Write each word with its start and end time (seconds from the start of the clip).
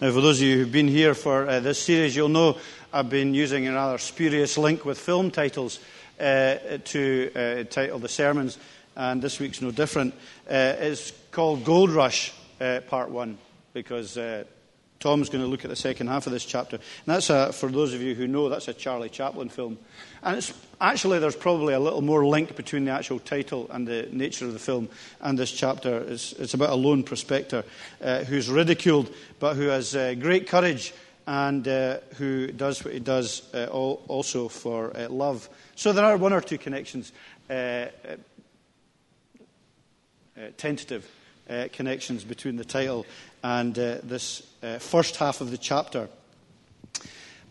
Now, 0.00 0.10
for 0.10 0.20
those 0.20 0.40
of 0.40 0.48
you 0.48 0.56
who've 0.56 0.72
been 0.72 0.88
here 0.88 1.14
for 1.14 1.48
uh, 1.48 1.60
this 1.60 1.80
series, 1.80 2.16
you'll 2.16 2.28
know 2.28 2.58
I've 2.92 3.08
been 3.08 3.34
using 3.34 3.68
a 3.68 3.72
rather 3.72 3.98
spurious 3.98 4.58
link 4.58 4.84
with 4.84 4.98
film 4.98 5.30
titles 5.30 5.78
uh, 6.18 6.56
to 6.84 7.30
uh, 7.34 7.64
title 7.64 7.98
the 8.00 8.08
sermons, 8.08 8.58
and 8.96 9.22
this 9.22 9.38
week's 9.38 9.60
no 9.60 9.70
different. 9.70 10.14
Uh, 10.48 10.74
it's 10.78 11.12
called 11.30 11.64
Gold 11.64 11.90
Rush, 11.90 12.32
uh, 12.60 12.80
Part 12.88 13.10
1, 13.10 13.38
because 13.74 14.16
Tom's 15.02 15.28
going 15.28 15.42
to 15.42 15.50
look 15.50 15.64
at 15.64 15.68
the 15.68 15.74
second 15.74 16.06
half 16.06 16.28
of 16.28 16.32
this 16.32 16.44
chapter. 16.44 16.76
And 16.76 16.84
that's, 17.06 17.28
a, 17.28 17.52
for 17.52 17.68
those 17.68 17.92
of 17.92 18.00
you 18.00 18.14
who 18.14 18.28
know, 18.28 18.48
that's 18.48 18.68
a 18.68 18.72
Charlie 18.72 19.08
Chaplin 19.08 19.48
film. 19.48 19.76
And 20.22 20.38
it's, 20.38 20.54
actually, 20.80 21.18
there's 21.18 21.34
probably 21.34 21.74
a 21.74 21.80
little 21.80 22.02
more 22.02 22.24
link 22.24 22.54
between 22.54 22.84
the 22.84 22.92
actual 22.92 23.18
title 23.18 23.66
and 23.72 23.86
the 23.86 24.08
nature 24.12 24.46
of 24.46 24.52
the 24.52 24.60
film 24.60 24.88
and 25.20 25.36
this 25.36 25.50
chapter. 25.50 25.98
It's, 25.98 26.32
it's 26.34 26.54
about 26.54 26.70
a 26.70 26.76
lone 26.76 27.02
prospector 27.02 27.64
uh, 28.00 28.22
who's 28.22 28.48
ridiculed, 28.48 29.12
but 29.40 29.56
who 29.56 29.66
has 29.66 29.96
uh, 29.96 30.14
great 30.14 30.46
courage 30.46 30.94
and 31.26 31.66
uh, 31.66 31.98
who 32.18 32.52
does 32.52 32.84
what 32.84 32.94
he 32.94 33.00
does 33.00 33.42
uh, 33.54 33.66
also 33.66 34.46
for 34.46 34.96
uh, 34.96 35.08
love. 35.08 35.48
So 35.74 35.92
there 35.92 36.04
are 36.04 36.16
one 36.16 36.32
or 36.32 36.40
two 36.40 36.58
connections, 36.58 37.10
uh, 37.50 37.86
tentative 40.56 41.10
connections 41.72 42.22
between 42.24 42.56
the 42.56 42.64
title 42.64 43.04
and 43.42 43.74
this 43.74 44.42
first 44.78 45.16
half 45.16 45.40
of 45.40 45.50
the 45.50 45.58
chapter. 45.58 46.08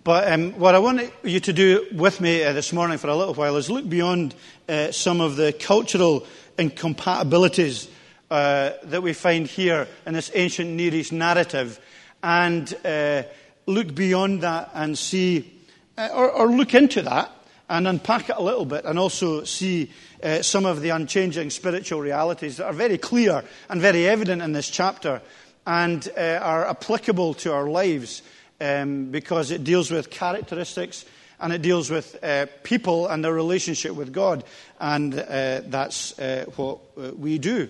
But 0.03 0.31
um, 0.31 0.53
what 0.53 0.73
I 0.73 0.79
want 0.79 1.13
you 1.23 1.39
to 1.39 1.53
do 1.53 1.85
with 1.93 2.21
me 2.21 2.43
uh, 2.43 2.53
this 2.53 2.73
morning 2.73 2.97
for 2.97 3.07
a 3.07 3.15
little 3.15 3.35
while 3.35 3.55
is 3.57 3.69
look 3.69 3.87
beyond 3.87 4.33
uh, 4.67 4.91
some 4.91 5.21
of 5.21 5.35
the 5.35 5.53
cultural 5.53 6.25
incompatibilities 6.57 7.87
uh, 8.31 8.71
that 8.85 9.03
we 9.03 9.13
find 9.13 9.45
here 9.45 9.87
in 10.07 10.15
this 10.15 10.31
ancient 10.33 10.71
Near 10.71 10.95
East 10.95 11.11
narrative 11.11 11.79
and 12.23 12.73
uh, 12.83 13.21
look 13.67 13.93
beyond 13.93 14.41
that 14.41 14.71
and 14.73 14.97
see, 14.97 15.61
uh, 15.99 16.09
or, 16.15 16.31
or, 16.31 16.48
look 16.48 16.73
into 16.73 17.03
that 17.03 17.31
and 17.70 17.87
unpack 17.87 18.31
it 18.31 18.37
a 18.37 18.41
little 18.41 18.65
bit 18.65 18.85
and 18.85 18.98
also 18.98 19.43
see 19.43 19.91
uh, 20.23 20.41
some 20.41 20.65
of 20.65 20.81
the 20.81 20.89
unchanging 20.89 21.51
spiritual 21.51 22.01
realities 22.01 22.57
that 22.57 22.65
are 22.65 22.73
very 22.73 22.98
clear 22.98 23.43
and 23.70 23.79
very 23.79 24.07
evident 24.07 24.41
in 24.41 24.51
this 24.51 24.70
chapter 24.70 25.21
and 25.65 26.07
are 26.17 26.67
applicable 26.67 27.34
to 27.35 27.54
our 27.54 27.70
lives 27.70 28.21
um, 28.62 29.05
because 29.05 29.51
it 29.51 29.63
deals 29.63 29.91
with 29.91 30.09
characteristics 30.09 31.05
and 31.41 31.51
it 31.51 31.62
deals 31.63 31.90
with 31.90 32.23
uh, 32.23 32.45
people 32.63 33.07
and 33.07 33.26
their 33.26 33.34
relationship 33.34 33.93
with 33.93 34.13
God. 34.13 34.43
And 34.79 35.20
uh, 35.20 35.62
that's 35.65 36.17
uh, 36.20 36.45
what 36.55 36.79
uh, 36.98 37.12
we 37.17 37.39
do. 37.39 37.67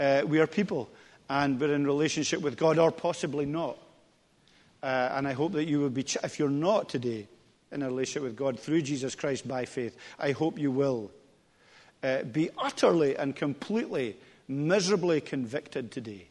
Uh, 0.00 0.22
we 0.26 0.40
are 0.40 0.46
people 0.46 0.88
and 1.28 1.60
we're 1.60 1.74
in 1.74 1.86
relationship 1.86 2.40
with 2.40 2.56
God, 2.56 2.78
or 2.78 2.90
possibly 2.90 3.46
not. 3.46 3.76
Uh, 4.82 5.10
and 5.12 5.28
I 5.28 5.32
hope 5.32 5.52
that 5.52 5.66
you 5.66 5.78
will 5.78 5.90
be, 5.90 6.04
if 6.24 6.38
you're 6.38 6.48
not 6.48 6.88
today 6.88 7.28
in 7.70 7.82
a 7.82 7.86
relationship 7.86 8.22
with 8.22 8.36
God 8.36 8.58
through 8.58 8.82
Jesus 8.82 9.14
Christ 9.14 9.46
by 9.46 9.64
faith, 9.64 9.96
I 10.18 10.32
hope 10.32 10.58
you 10.58 10.72
will 10.72 11.12
be 12.32 12.48
utterly 12.58 13.14
and 13.14 13.36
completely, 13.36 14.16
miserably 14.48 15.20
convicted 15.20 15.92
today 15.92 16.29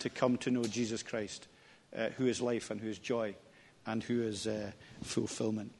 to 0.00 0.10
come 0.10 0.36
to 0.38 0.50
know 0.50 0.64
Jesus 0.64 1.02
Christ 1.02 1.46
uh, 1.96 2.08
who 2.16 2.26
is 2.26 2.40
life 2.40 2.70
and 2.70 2.80
who 2.80 2.88
is 2.88 2.98
joy 2.98 3.34
and 3.86 4.02
who 4.02 4.22
is 4.22 4.46
uh, 4.46 4.70
fulfillment. 5.02 5.72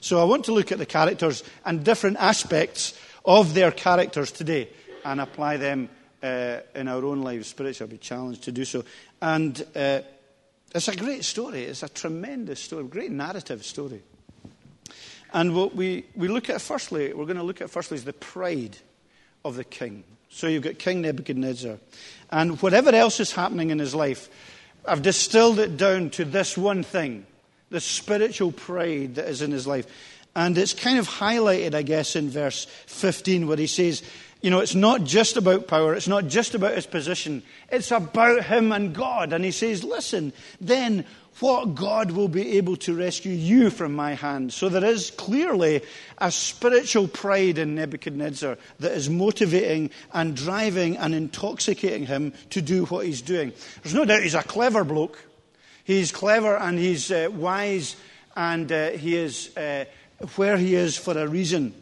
So 0.00 0.20
I 0.20 0.24
want 0.24 0.44
to 0.46 0.52
look 0.52 0.70
at 0.72 0.78
the 0.78 0.86
characters 0.86 1.42
and 1.64 1.84
different 1.84 2.18
aspects 2.18 2.98
of 3.24 3.54
their 3.54 3.70
characters 3.70 4.30
today 4.30 4.68
and 5.04 5.20
apply 5.20 5.56
them 5.56 5.88
uh, 6.22 6.58
in 6.74 6.88
our 6.88 7.04
own 7.04 7.22
lives. 7.22 7.48
Spiritually, 7.48 7.90
I'll 7.90 7.96
be 7.96 7.98
challenged 7.98 8.42
to 8.44 8.52
do 8.52 8.64
so. 8.64 8.84
And 9.20 9.64
uh, 9.74 10.00
it's 10.74 10.88
a 10.88 10.96
great 10.96 11.24
story. 11.24 11.64
It's 11.64 11.82
a 11.82 11.88
tremendous 11.88 12.60
story, 12.60 12.84
great 12.84 13.10
narrative 13.10 13.64
story. 13.64 14.02
And 15.32 15.54
what 15.54 15.74
we, 15.74 16.06
we 16.14 16.28
look 16.28 16.48
at 16.48 16.60
firstly, 16.60 17.12
we're 17.12 17.26
going 17.26 17.36
to 17.36 17.42
look 17.42 17.60
at 17.60 17.70
firstly 17.70 17.96
is 17.96 18.04
the 18.04 18.12
pride 18.12 18.78
of 19.44 19.56
the 19.56 19.64
king. 19.64 20.04
So 20.28 20.46
you've 20.46 20.62
got 20.62 20.78
King 20.78 21.02
Nebuchadnezzar. 21.02 21.78
And 22.30 22.60
whatever 22.62 22.90
else 22.90 23.20
is 23.20 23.32
happening 23.32 23.70
in 23.70 23.78
his 23.78 23.94
life, 23.94 24.28
I've 24.86 25.02
distilled 25.02 25.58
it 25.58 25.76
down 25.76 26.10
to 26.10 26.24
this 26.24 26.56
one 26.56 26.82
thing 26.82 27.26
the 27.70 27.80
spiritual 27.80 28.50
pride 28.50 29.16
that 29.16 29.28
is 29.28 29.42
in 29.42 29.52
his 29.52 29.66
life. 29.66 29.86
And 30.34 30.56
it's 30.56 30.72
kind 30.72 30.98
of 30.98 31.08
highlighted, 31.08 31.74
I 31.74 31.82
guess, 31.82 32.16
in 32.16 32.30
verse 32.30 32.64
15, 32.86 33.46
where 33.46 33.56
he 33.56 33.66
says, 33.66 34.02
you 34.40 34.50
know, 34.50 34.60
it's 34.60 34.74
not 34.74 35.04
just 35.04 35.36
about 35.36 35.66
power, 35.66 35.94
it's 35.94 36.08
not 36.08 36.28
just 36.28 36.54
about 36.54 36.74
his 36.74 36.86
position, 36.86 37.42
it's 37.70 37.90
about 37.90 38.44
him 38.44 38.70
and 38.72 38.94
God. 38.94 39.32
And 39.32 39.44
he 39.44 39.50
says, 39.50 39.82
listen, 39.82 40.32
then 40.60 41.04
what 41.40 41.74
God 41.74 42.10
will 42.10 42.28
be 42.28 42.56
able 42.56 42.76
to 42.76 42.94
rescue 42.94 43.32
you 43.32 43.70
from 43.70 43.94
my 43.94 44.14
hand. 44.14 44.52
So 44.52 44.68
there 44.68 44.84
is 44.84 45.10
clearly 45.12 45.82
a 46.18 46.30
spiritual 46.30 47.08
pride 47.08 47.58
in 47.58 47.74
Nebuchadnezzar 47.74 48.58
that 48.80 48.92
is 48.92 49.08
motivating 49.08 49.90
and 50.12 50.34
driving 50.36 50.96
and 50.96 51.14
intoxicating 51.14 52.06
him 52.06 52.32
to 52.50 52.60
do 52.60 52.86
what 52.86 53.06
he's 53.06 53.22
doing. 53.22 53.52
There's 53.82 53.94
no 53.94 54.04
doubt 54.04 54.22
he's 54.22 54.34
a 54.34 54.42
clever 54.42 54.84
bloke. 54.84 55.18
He's 55.84 56.12
clever 56.12 56.56
and 56.56 56.78
he's 56.78 57.10
uh, 57.10 57.28
wise 57.32 57.96
and 58.36 58.70
uh, 58.70 58.90
he 58.90 59.16
is 59.16 59.56
uh, 59.56 59.84
where 60.36 60.56
he 60.56 60.74
is 60.74 60.96
for 60.96 61.16
a 61.16 61.26
reason. 61.26 61.74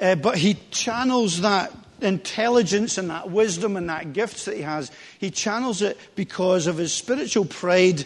Uh, 0.00 0.14
but 0.16 0.36
he 0.36 0.54
channels 0.70 1.42
that 1.42 1.72
intelligence 2.04 2.98
and 2.98 3.10
that 3.10 3.30
wisdom 3.30 3.76
and 3.76 3.88
that 3.88 4.12
gifts 4.12 4.44
that 4.44 4.56
he 4.56 4.62
has, 4.62 4.90
he 5.18 5.30
channels 5.30 5.82
it 5.82 5.98
because 6.14 6.66
of 6.66 6.76
his 6.76 6.92
spiritual 6.92 7.44
pride 7.44 8.04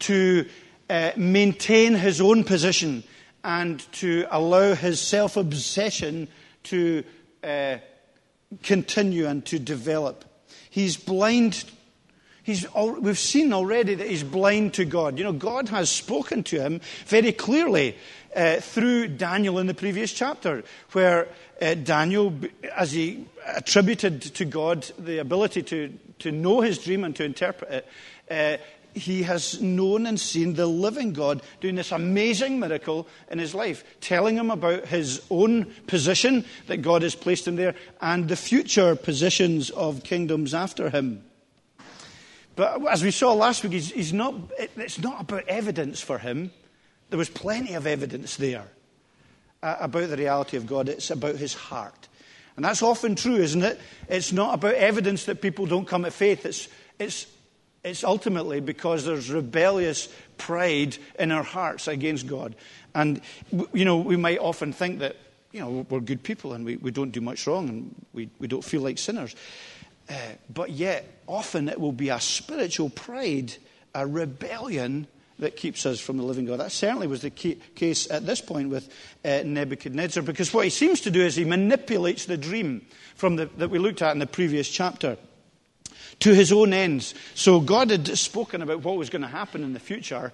to 0.00 0.46
uh, 0.88 1.12
maintain 1.16 1.94
his 1.94 2.20
own 2.20 2.44
position 2.44 3.04
and 3.44 3.80
to 3.92 4.26
allow 4.30 4.74
his 4.74 5.00
self 5.00 5.36
obsession 5.36 6.28
to 6.64 7.04
uh, 7.44 7.76
continue 8.62 9.26
and 9.26 9.44
to 9.46 9.58
develop. 9.58 10.24
He's 10.68 10.96
blind. 10.96 11.64
He's, 12.42 12.66
we've 12.74 13.18
seen 13.18 13.52
already 13.52 13.94
that 13.94 14.08
he's 14.08 14.24
blind 14.24 14.74
to 14.74 14.84
God. 14.84 15.18
You 15.18 15.24
know, 15.24 15.32
God 15.32 15.68
has 15.68 15.90
spoken 15.90 16.42
to 16.44 16.60
him 16.60 16.80
very 17.06 17.32
clearly 17.32 17.96
uh, 18.34 18.56
through 18.60 19.08
Daniel 19.08 19.58
in 19.58 19.66
the 19.66 19.74
previous 19.74 20.12
chapter, 20.12 20.62
where 20.92 21.28
uh, 21.60 21.74
Daniel, 21.74 22.32
as 22.76 22.92
he 22.92 23.26
attributed 23.46 24.22
to 24.22 24.44
God 24.44 24.90
the 24.98 25.18
ability 25.18 25.62
to, 25.64 25.92
to 26.20 26.32
know 26.32 26.60
his 26.60 26.78
dream 26.78 27.04
and 27.04 27.14
to 27.16 27.24
interpret 27.24 27.70
it, 27.70 27.86
uh, 28.30 28.62
he 28.94 29.22
has 29.22 29.60
known 29.60 30.06
and 30.06 30.18
seen 30.18 30.54
the 30.54 30.66
living 30.66 31.12
God 31.12 31.42
doing 31.60 31.76
this 31.76 31.92
amazing 31.92 32.58
miracle 32.58 33.06
in 33.30 33.38
his 33.38 33.54
life, 33.54 33.84
telling 34.00 34.36
him 34.36 34.50
about 34.50 34.86
his 34.86 35.22
own 35.30 35.66
position 35.86 36.44
that 36.66 36.78
God 36.78 37.02
has 37.02 37.14
placed 37.14 37.46
him 37.46 37.56
there 37.56 37.74
and 38.00 38.28
the 38.28 38.36
future 38.36 38.96
positions 38.96 39.70
of 39.70 40.02
kingdoms 40.02 40.54
after 40.54 40.90
him. 40.90 41.24
But 42.56 42.86
as 42.88 43.02
we 43.02 43.10
saw 43.10 43.32
last 43.32 43.62
week, 43.62 43.72
he's, 43.72 43.92
he's 43.92 44.12
not, 44.12 44.34
it's 44.58 44.98
not 44.98 45.20
about 45.20 45.46
evidence 45.48 46.00
for 46.00 46.18
him. 46.18 46.50
There 47.10 47.18
was 47.18 47.28
plenty 47.28 47.74
of 47.74 47.86
evidence 47.86 48.36
there 48.36 48.64
uh, 49.62 49.76
about 49.80 50.08
the 50.08 50.16
reality 50.16 50.56
of 50.56 50.66
God, 50.66 50.88
it's 50.88 51.10
about 51.10 51.36
his 51.36 51.54
heart. 51.54 52.08
And 52.56 52.64
that's 52.64 52.82
often 52.82 53.14
true, 53.14 53.36
isn't 53.36 53.62
it? 53.62 53.80
It's 54.08 54.32
not 54.32 54.54
about 54.54 54.74
evidence 54.74 55.24
that 55.24 55.40
people 55.40 55.66
don't 55.66 55.86
come 55.86 56.04
to 56.04 56.10
faith. 56.10 56.44
It's, 56.44 56.68
it's, 56.98 57.26
it's 57.82 58.04
ultimately 58.04 58.60
because 58.60 59.04
there's 59.04 59.30
rebellious 59.30 60.08
pride 60.36 60.98
in 61.18 61.32
our 61.32 61.42
hearts 61.42 61.88
against 61.88 62.26
God. 62.26 62.54
And, 62.94 63.20
you 63.72 63.84
know, 63.84 63.98
we 63.98 64.16
might 64.16 64.38
often 64.38 64.72
think 64.72 64.98
that, 64.98 65.16
you 65.52 65.60
know, 65.60 65.86
we're 65.88 66.00
good 66.00 66.22
people 66.22 66.52
and 66.52 66.64
we, 66.64 66.76
we 66.76 66.90
don't 66.90 67.10
do 67.10 67.20
much 67.20 67.46
wrong 67.46 67.68
and 67.68 67.94
we, 68.12 68.28
we 68.38 68.46
don't 68.46 68.64
feel 68.64 68.82
like 68.82 68.98
sinners. 68.98 69.34
Uh, 70.08 70.14
but 70.52 70.70
yet, 70.70 71.22
often 71.26 71.68
it 71.68 71.80
will 71.80 71.92
be 71.92 72.08
a 72.08 72.20
spiritual 72.20 72.90
pride, 72.90 73.54
a 73.94 74.06
rebellion 74.06 75.06
that 75.40 75.56
keeps 75.56 75.84
us 75.86 76.00
from 76.00 76.16
the 76.16 76.22
living 76.22 76.44
God. 76.44 76.60
That 76.60 76.72
certainly 76.72 77.06
was 77.06 77.22
the 77.22 77.30
case 77.30 78.10
at 78.10 78.26
this 78.26 78.40
point 78.40 78.70
with 78.70 78.88
uh, 79.24 79.42
Nebuchadnezzar, 79.44 80.22
because 80.22 80.54
what 80.54 80.64
he 80.64 80.70
seems 80.70 81.00
to 81.02 81.10
do 81.10 81.20
is 81.20 81.36
he 81.36 81.44
manipulates 81.44 82.26
the 82.26 82.36
dream 82.36 82.86
from 83.14 83.36
the, 83.36 83.46
that 83.56 83.70
we 83.70 83.78
looked 83.78 84.02
at 84.02 84.12
in 84.12 84.18
the 84.18 84.26
previous 84.26 84.68
chapter 84.68 85.16
to 86.20 86.34
his 86.34 86.52
own 86.52 86.72
ends. 86.72 87.14
So 87.34 87.60
God 87.60 87.90
had 87.90 88.06
spoken 88.18 88.62
about 88.62 88.82
what 88.82 88.96
was 88.96 89.10
going 89.10 89.22
to 89.22 89.28
happen 89.28 89.64
in 89.64 89.72
the 89.72 89.80
future. 89.80 90.32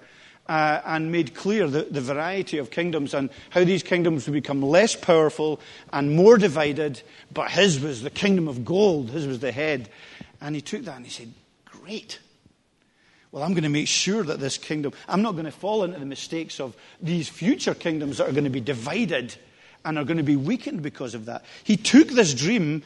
Uh, 0.49 0.81
and 0.85 1.11
made 1.11 1.35
clear 1.35 1.67
the, 1.67 1.81
the 1.91 1.99
variety 1.99 2.57
of 2.57 2.71
kingdoms 2.71 3.13
and 3.13 3.29
how 3.49 3.65
these 3.65 3.83
kingdoms 3.83 4.25
would 4.25 4.33
become 4.33 4.61
less 4.61 4.95
powerful 4.95 5.59
and 5.91 6.15
more 6.15 6.37
divided. 6.37 7.01
But 7.33 7.51
his 7.51 7.81
was 7.81 8.01
the 8.01 8.09
kingdom 8.09 8.47
of 8.47 8.63
gold, 8.63 9.09
his 9.09 9.27
was 9.27 9.39
the 9.39 9.51
head. 9.51 9.89
And 10.39 10.55
he 10.55 10.61
took 10.61 10.83
that 10.83 10.95
and 10.95 11.05
he 11.05 11.11
said, 11.11 11.33
Great. 11.65 12.19
Well, 13.31 13.43
I'm 13.43 13.51
going 13.51 13.63
to 13.63 13.69
make 13.69 13.87
sure 13.87 14.23
that 14.23 14.39
this 14.39 14.57
kingdom, 14.57 14.93
I'm 15.07 15.21
not 15.21 15.33
going 15.33 15.45
to 15.45 15.51
fall 15.51 15.83
into 15.83 15.99
the 15.99 16.05
mistakes 16.05 16.59
of 16.59 16.75
these 17.01 17.27
future 17.27 17.73
kingdoms 17.73 18.17
that 18.17 18.29
are 18.29 18.31
going 18.31 18.45
to 18.45 18.49
be 18.49 18.61
divided 18.61 19.35
and 19.83 19.97
are 19.97 20.05
going 20.05 20.17
to 20.17 20.23
be 20.23 20.35
weakened 20.35 20.81
because 20.81 21.13
of 21.13 21.25
that. 21.25 21.43
He 21.63 21.77
took 21.77 22.09
this 22.09 22.33
dream 22.33 22.83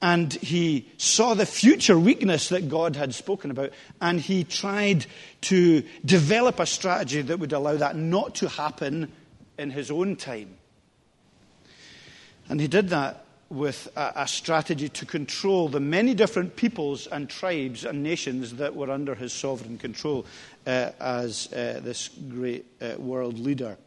And 0.00 0.32
he 0.32 0.88
saw 0.96 1.34
the 1.34 1.46
future 1.46 1.98
weakness 1.98 2.50
that 2.50 2.68
God 2.68 2.94
had 2.94 3.14
spoken 3.14 3.50
about, 3.50 3.72
and 4.00 4.20
he 4.20 4.44
tried 4.44 5.06
to 5.42 5.82
develop 6.04 6.60
a 6.60 6.66
strategy 6.66 7.20
that 7.20 7.40
would 7.40 7.52
allow 7.52 7.76
that 7.76 7.96
not 7.96 8.36
to 8.36 8.48
happen 8.48 9.10
in 9.58 9.70
his 9.70 9.90
own 9.90 10.14
time. 10.14 10.56
And 12.48 12.60
he 12.60 12.68
did 12.68 12.90
that 12.90 13.24
with 13.50 13.88
a, 13.96 14.12
a, 14.16 14.28
strategy 14.28 14.88
to 14.90 15.06
control 15.06 15.68
the 15.68 15.80
many 15.80 16.14
different 16.14 16.56
peoples 16.56 17.06
and 17.06 17.30
tribes 17.30 17.84
and 17.84 18.02
nations 18.02 18.56
that 18.56 18.76
were 18.76 18.90
under 18.90 19.14
his 19.14 19.32
sovereign 19.32 19.78
control 19.78 20.26
uh, 20.66 20.90
as 21.00 21.50
uh, 21.52 21.80
this 21.82 22.10
great 22.28 22.66
uh, 22.82 22.94
world 22.98 23.38
leader. 23.38 23.78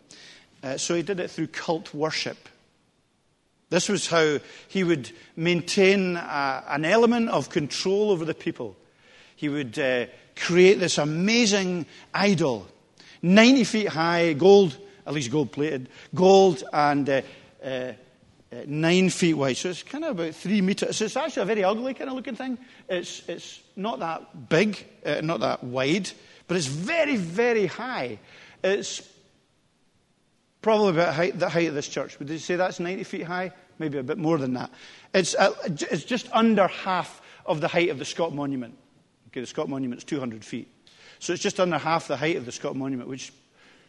Uh, 0.64 0.78
so 0.78 0.96
he 0.96 1.04
did 1.04 1.20
it 1.20 1.30
through 1.30 1.48
cult 1.48 1.94
worship. 1.94 2.50
This 3.70 3.88
was 3.88 4.08
how 4.08 4.40
he 4.68 4.84
would 4.84 5.12
maintain 5.36 6.18
a, 6.18 6.64
an 6.68 6.84
element 6.84 7.30
of 7.30 7.50
control 7.50 8.12
over 8.12 8.26
the 8.26 8.34
people. 8.34 8.76
He 9.36 9.48
would 9.48 9.78
uh, 9.78 10.08
create 10.36 10.80
this 10.80 10.98
amazing 10.98 11.86
idol, 12.14 12.68
90 13.22 13.64
feet 13.64 13.88
high, 13.90 14.34
gold, 14.34 14.76
at 15.06 15.14
least 15.14 15.32
gold 15.32 15.52
plated, 15.52 15.88
gold 16.16 16.64
and 16.74 17.24
uh, 18.52 18.64
nine 18.68 19.10
feet 19.10 19.36
wide. 19.36 19.58
So 19.58 19.70
it's 19.70 19.84
kind 19.84 20.04
of 20.04 20.20
about 20.20 20.36
three 20.36 20.62
meters. 20.62 20.98
So 20.98 21.06
it's 21.06 21.16
actually 21.16 21.44
a 21.44 21.46
very 21.46 21.64
ugly 21.64 21.94
kind 21.94 22.10
of 22.10 22.16
looking 22.16 22.36
thing. 22.36 22.58
It's, 22.90 23.28
it's 23.30 23.62
not 23.76 24.00
that 24.00 24.50
big, 24.50 24.86
uh, 25.06 25.22
not 25.22 25.40
that 25.40 25.64
wide, 25.64 26.10
but 26.48 26.58
it's 26.58 26.68
very, 26.68 27.16
very 27.16 27.68
high. 27.68 28.20
It's 28.64 29.08
probably 30.62 30.90
about 30.90 31.14
height, 31.14 31.40
the 31.40 31.50
height 31.50 31.70
of 31.70 31.76
this 31.76 31.88
church. 31.88 32.20
Would 32.20 32.30
you 32.30 32.38
say 32.38 32.56
that's 32.56 32.80
90 32.80 33.04
feet 33.04 33.24
high? 33.24 33.52
Maybe 33.80 33.98
a 33.98 34.04
bit 34.04 34.18
more 34.18 34.38
than 34.38 34.54
that. 34.54 34.70
It's, 35.14 35.34
uh, 35.34 35.54
it's 35.66 36.04
just 36.04 36.30
under 36.32 36.68
half 36.68 37.22
of 37.46 37.62
the 37.62 37.68
height 37.68 37.90
of 37.90 38.00
the 38.00 38.06
Scott 38.06 38.34
Monument. 38.34 38.78
Okay, 39.28 39.42
the 39.42 39.48
Scott 39.48 39.70
Monument 39.70 40.00
is 40.00 40.04
200 40.04 40.44
feet. 40.44 40.68
So 41.20 41.34
it's 41.34 41.42
just 41.42 41.60
under 41.60 41.78
half 41.78 42.08
the 42.08 42.18
height 42.18 42.36
of 42.36 42.46
the 42.46 42.52
Scott 42.52 42.76
Monument, 42.76 43.10
which 43.10 43.32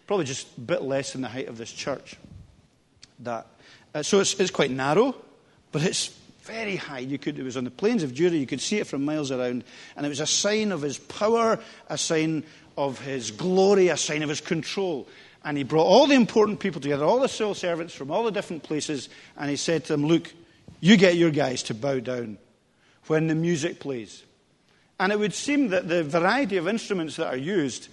probably 0.06 0.24
just 0.24 0.56
a 0.56 0.60
bit 0.60 0.82
less 0.82 1.12
than 1.12 1.22
the 1.22 1.28
height 1.28 1.48
of 1.48 1.58
this 1.58 1.72
church. 1.72 2.16
That. 3.20 3.46
Uh, 3.94 4.02
so 4.02 4.20
it's, 4.20 4.34
it's 4.34 4.50
quite 4.50 4.70
narrow, 4.70 5.14
but 5.70 5.82
it's 5.82 6.08
very 6.42 6.76
high. 6.76 7.00
You 7.00 7.18
could, 7.18 7.38
it 7.38 7.42
was 7.42 7.56
on 7.56 7.64
the 7.64 7.70
plains 7.70 8.02
of 8.02 8.14
Dura. 8.14 8.32
You 8.32 8.46
could 8.46 8.60
see 8.60 8.78
it 8.78 8.86
from 8.86 9.04
miles 9.04 9.30
around. 9.30 9.64
And 9.96 10.04
it 10.04 10.08
was 10.08 10.20
a 10.20 10.26
sign 10.26 10.72
of 10.72 10.82
his 10.82 10.98
power, 10.98 11.58
a 11.88 11.98
sign 11.98 12.44
of 12.76 13.00
his 13.00 13.30
glory, 13.30 13.88
a 13.88 13.96
sign 13.96 14.22
of 14.22 14.28
his 14.28 14.40
control. 14.40 15.08
And 15.44 15.56
he 15.56 15.64
brought 15.64 15.86
all 15.86 16.06
the 16.06 16.14
important 16.14 16.60
people 16.60 16.80
together, 16.80 17.04
all 17.04 17.20
the 17.20 17.28
civil 17.28 17.54
servants 17.54 17.94
from 17.94 18.10
all 18.10 18.24
the 18.24 18.30
different 18.30 18.62
places, 18.62 19.08
and 19.36 19.50
he 19.50 19.56
said 19.56 19.84
to 19.84 19.92
them, 19.92 20.06
Look, 20.06 20.32
you 20.80 20.96
get 20.96 21.16
your 21.16 21.30
guys 21.30 21.64
to 21.64 21.74
bow 21.74 22.00
down 22.00 22.38
when 23.06 23.26
the 23.26 23.34
music 23.34 23.80
plays. 23.80 24.22
And 25.00 25.12
it 25.12 25.18
would 25.18 25.34
seem 25.34 25.68
that 25.68 25.88
the 25.88 26.04
variety 26.04 26.56
of 26.56 26.68
instruments 26.68 27.16
that 27.16 27.26
are 27.26 27.36
used 27.36 27.88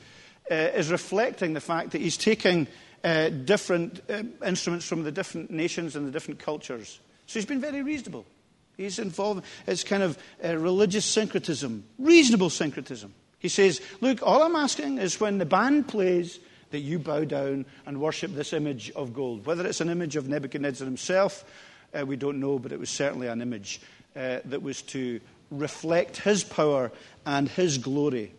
uh, 0.51 0.54
is 0.54 0.92
reflecting 0.92 1.54
the 1.54 1.62
fact 1.62 1.92
that 1.92 2.01
he's 2.01 2.18
taking 2.18 2.68
uh, 3.04 3.30
different 3.30 4.01
uh, 4.10 4.24
instruments 4.46 4.86
from 4.86 5.04
the 5.04 5.12
different 5.12 5.51
nations 5.51 5.96
and 5.96 6.07
the 6.07 6.12
different 6.12 6.40
cultures. 6.40 7.00
So 7.28 7.40
he's 7.40 7.46
been 7.46 7.62
very 7.62 7.81
reasonable. 7.81 8.25
He's 8.78 9.00
involved, 9.00 9.46
it's 9.68 9.84
kind 9.84 10.04
of 10.04 10.18
uh, 10.44 10.56
religious 10.57 11.06
syncretism, 11.06 11.84
reasonable 11.98 12.50
syncretism. 12.50 13.13
He 13.40 13.50
says, 13.50 13.81
Look, 14.01 14.22
all 14.24 14.44
I'm 14.44 14.56
asking 14.56 14.98
is 14.98 15.19
when 15.19 15.38
the 15.38 15.46
band 15.46 15.88
plays, 15.88 16.40
that 16.72 16.80
you 16.80 17.00
bow 17.00 17.24
down 17.24 17.66
and 17.86 18.00
worship 18.00 18.34
this 18.34 18.54
image 18.54 18.92
of 18.92 19.13
gold. 19.13 19.46
Whether 19.46 19.66
it's 19.66 19.81
an 19.81 19.90
image 19.90 20.16
of 20.16 20.28
Nebuchadnezzar 20.28 20.86
himself, 20.86 21.44
uh, 21.94 22.06
we 22.06 22.16
don't 22.16 22.40
know, 22.40 22.60
but 22.60 22.72
it 22.72 22.80
was 22.80 22.90
certainly 22.90 23.28
an 23.28 23.42
image 23.42 23.81
uh, 24.16 24.40
that 24.46 24.62
was 24.62 24.81
to 24.84 25.19
reflect 25.51 26.18
his 26.18 26.44
power 26.44 26.92
and 27.25 27.50
his 27.50 27.78
glory. 27.78 28.34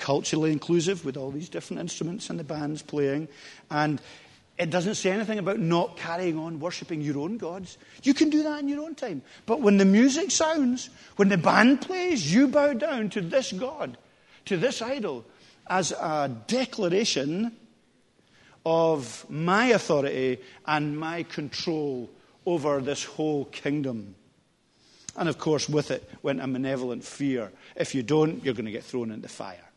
Culturally 0.00 0.50
inclusive, 0.50 1.04
with 1.04 1.18
all 1.18 1.30
these 1.30 1.50
different 1.50 1.80
instruments 1.80 2.30
and 2.30 2.40
the 2.40 2.44
bands 2.44 2.80
playing. 2.80 3.28
And 3.70 4.00
it 4.56 4.70
doesn't 4.70 4.94
say 4.94 5.10
anything 5.10 5.38
about 5.38 5.58
not 5.58 5.98
carrying 5.98 6.38
on 6.38 6.58
worshipping 6.58 7.02
your 7.02 7.18
own 7.18 7.36
gods. 7.36 7.76
You 8.02 8.14
can 8.14 8.30
do 8.30 8.42
that 8.44 8.60
in 8.60 8.68
your 8.68 8.82
own 8.82 8.94
time. 8.94 9.20
But 9.44 9.60
when 9.60 9.76
the 9.76 9.84
music 9.84 10.30
sounds, 10.30 10.88
when 11.16 11.28
the 11.28 11.36
band 11.36 11.82
plays, 11.82 12.32
you 12.32 12.48
bow 12.48 12.72
down 12.72 13.10
to 13.10 13.20
this 13.20 13.52
God, 13.52 13.98
to 14.46 14.56
this 14.56 14.80
idol, 14.80 15.24
as 15.68 15.92
a 15.92 16.34
declaration 16.46 17.54
of 18.64 19.24
my 19.30 19.66
authority 19.66 20.38
and 20.66 20.98
my 20.98 21.24
control 21.24 22.10
over 22.46 22.80
this 22.80 23.04
whole 23.04 23.44
kingdom. 23.46 24.14
And 25.16 25.28
of 25.28 25.38
course, 25.38 25.68
with 25.68 25.90
it 25.90 26.08
went 26.22 26.40
a 26.40 26.46
malevolent 26.46 27.04
fear. 27.04 27.52
If 27.76 27.94
you 27.94 28.02
don't, 28.02 28.42
you're 28.44 28.54
going 28.54 28.64
to 28.64 28.72
get 28.72 28.84
thrown 28.84 29.10
into 29.10 29.28
fire. 29.28 29.69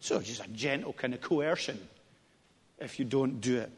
So, 0.00 0.16
it's 0.16 0.28
just 0.28 0.44
a 0.44 0.48
gentle 0.48 0.92
kind 0.92 1.14
of 1.14 1.20
coercion 1.20 1.78
if 2.78 2.98
you 2.98 3.04
don't 3.04 3.40
do 3.40 3.58
it. 3.58 3.70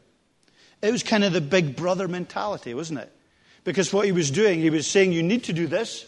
It 0.81 0.91
was 0.91 1.03
kind 1.03 1.23
of 1.23 1.33
the 1.33 1.41
big 1.41 1.75
brother 1.75 2.07
mentality, 2.07 2.73
wasn't 2.73 2.99
it? 2.99 3.11
Because 3.63 3.93
what 3.93 4.05
he 4.05 4.11
was 4.11 4.31
doing, 4.31 4.59
he 4.59 4.69
was 4.69 4.87
saying, 4.87 5.13
You 5.13 5.23
need 5.23 5.45
to 5.45 5.53
do 5.53 5.67
this, 5.67 6.05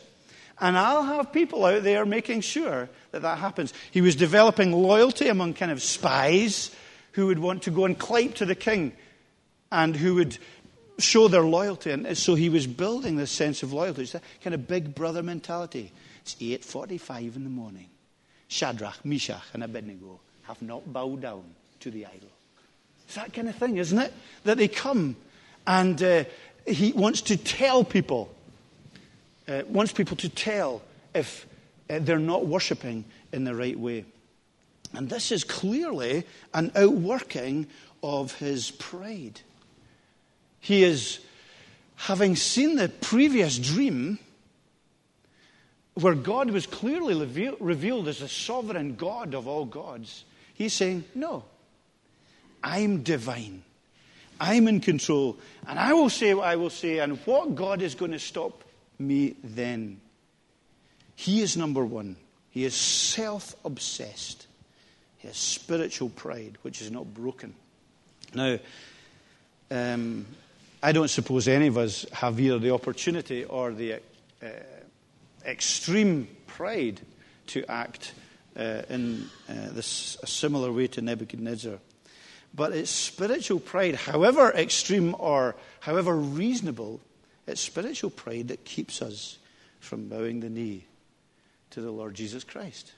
and 0.60 0.78
I'll 0.78 1.04
have 1.04 1.32
people 1.32 1.66
out 1.66 1.84
there 1.84 2.06
making 2.06 2.42
sure 2.42 2.90
that 3.12 3.22
that 3.22 3.38
happens. 3.40 3.74
He 3.92 4.02
was 4.02 4.16
developing 4.16 4.72
loyalty 4.72 5.28
among 5.28 5.54
kind 5.54 5.72
of 5.72 5.82
spies 5.82 6.72
who 7.14 7.28
would 7.28 7.40
want 7.40 7.64
to 7.64 7.72
go 7.72 7.86
and 7.86 7.98
clape 7.98 8.36
to 8.36 8.46
the 8.46 8.56
king 8.56 8.94
and 9.72 9.96
who 9.96 10.16
would 10.16 10.38
show 11.00 11.28
their 11.28 11.44
loyalty. 11.44 11.92
And 11.92 12.18
so 12.18 12.36
he 12.36 12.50
was 12.50 12.68
building 12.68 13.16
this 13.16 13.32
sense 13.32 13.64
of 13.64 13.74
loyalty. 13.74 14.04
It's 14.04 14.12
that 14.14 14.24
kind 14.44 14.54
of 14.54 14.68
big 14.68 14.96
brother 14.96 15.24
mentality. 15.24 15.92
It's 16.22 16.36
8.45 16.36 17.36
in 17.36 17.44
the 17.44 17.50
morning. 17.50 17.90
Shadrach, 18.47 19.03
Meshach, 19.03 19.44
and 19.53 19.63
Abednego 19.63 20.19
have 20.44 20.62
not 20.62 20.92
bowed 20.92 21.21
down 21.21 21.44
to 21.80 21.92
the 21.92 22.06
idol. 22.06 22.30
It's 23.06 23.15
that 23.15 23.33
kind 23.33 23.50
of 23.50 23.56
thing, 23.56 23.77
isn't 23.77 23.97
it? 23.97 24.13
That 24.44 24.57
they 24.57 24.68
come 24.68 25.15
and 25.68 26.01
uh, 26.01 26.24
he 26.68 26.92
wants 26.94 27.21
to 27.21 27.38
tell 27.38 27.83
people 27.83 28.30
uh, 29.47 29.62
wants 29.68 29.92
people 29.92 30.18
to 30.18 30.30
tell 30.30 30.81
if 31.13 31.45
uh, 31.89 32.00
they're 32.00 32.19
not 32.19 32.45
worshipping 32.45 33.06
in 33.31 33.44
the 33.44 33.56
right 33.56 33.80
way. 33.80 34.06
And 34.94 35.09
this 35.09 35.31
is 35.31 35.44
clearly 35.44 36.24
an 36.53 36.71
outworking 36.75 37.68
of 38.01 38.33
his 38.36 38.71
pride. 38.71 39.42
He 40.59 40.83
is, 40.83 41.19
having 41.95 42.36
seen 42.36 42.75
the 42.75 42.89
previous 42.89 43.59
dream, 43.59 44.19
where 45.95 46.13
God 46.13 46.51
was 46.51 46.68
clearly 46.68 47.15
revealed 47.59 48.07
as 48.07 48.19
the 48.19 48.27
sovereign 48.27 48.95
God 48.95 49.33
of 49.33 49.47
all 49.47 49.65
gods, 49.65 50.25
he's 50.53 50.73
saying, 50.73 51.06
No, 51.16 51.44
I'm 52.64 53.04
divine. 53.04 53.64
I'm 54.40 54.68
in 54.68 54.81
control. 54.81 55.37
And 55.66 55.80
I 55.80 55.94
will 55.94 56.09
say 56.09 56.33
what 56.33 56.45
I 56.45 56.57
will 56.57 56.69
say. 56.69 56.99
And 56.99 57.18
what 57.25 57.56
God 57.56 57.81
is 57.81 57.95
going 57.95 58.11
to 58.11 58.19
stop 58.19 58.64
me 58.99 59.35
then. 59.44 60.02
He 61.16 61.42
is 61.42 61.56
number 61.56 61.85
one. 61.85 62.18
He 62.49 62.66
is 62.66 62.75
self 62.75 63.56
obsessed. 63.64 64.47
He 65.18 65.28
has 65.28 65.37
spiritual 65.37 66.09
pride, 66.09 66.57
which 66.61 66.81
is 66.81 66.92
not 66.92 67.14
broken. 67.14 67.54
Now, 68.33 68.59
um, 69.71 70.25
I 70.83 70.92
don't 70.92 71.09
suppose 71.09 71.47
any 71.47 71.68
of 71.68 71.78
us 71.78 72.06
have 72.11 72.40
either 72.40 72.59
the 72.59 72.71
opportunity 72.71 73.45
or 73.45 73.71
the 73.71 73.94
uh, 73.94 74.47
extreme 75.45 76.28
pride 76.47 77.02
to 77.47 77.66
act 77.69 78.14
uh, 78.57 78.81
in 78.90 79.30
uh, 79.49 79.54
this 79.71 80.18
a 80.23 80.28
similar 80.28 80.71
way 80.71 80.87
to 80.87 81.02
Nebuchadnezzar. 81.02 81.80
But 82.54 82.73
it's 82.73 82.92
spiritual 82.92 83.59
pride, 83.59 83.95
however 83.95 84.52
extreme 84.52 85.16
or 85.19 85.56
however 85.81 86.16
reasonable, 86.16 87.02
it's 87.47 87.61
spiritual 87.61 88.09
pride 88.09 88.47
that 88.47 88.64
keeps 88.64 89.02
us 89.02 89.37
from 89.80 90.07
bowing 90.07 90.40
the 90.40 90.49
knee 90.49 90.85
to 91.71 91.81
the 91.81 91.92
Lord 91.92 92.14
Jesus 92.14 92.44
Christ. 92.44 92.94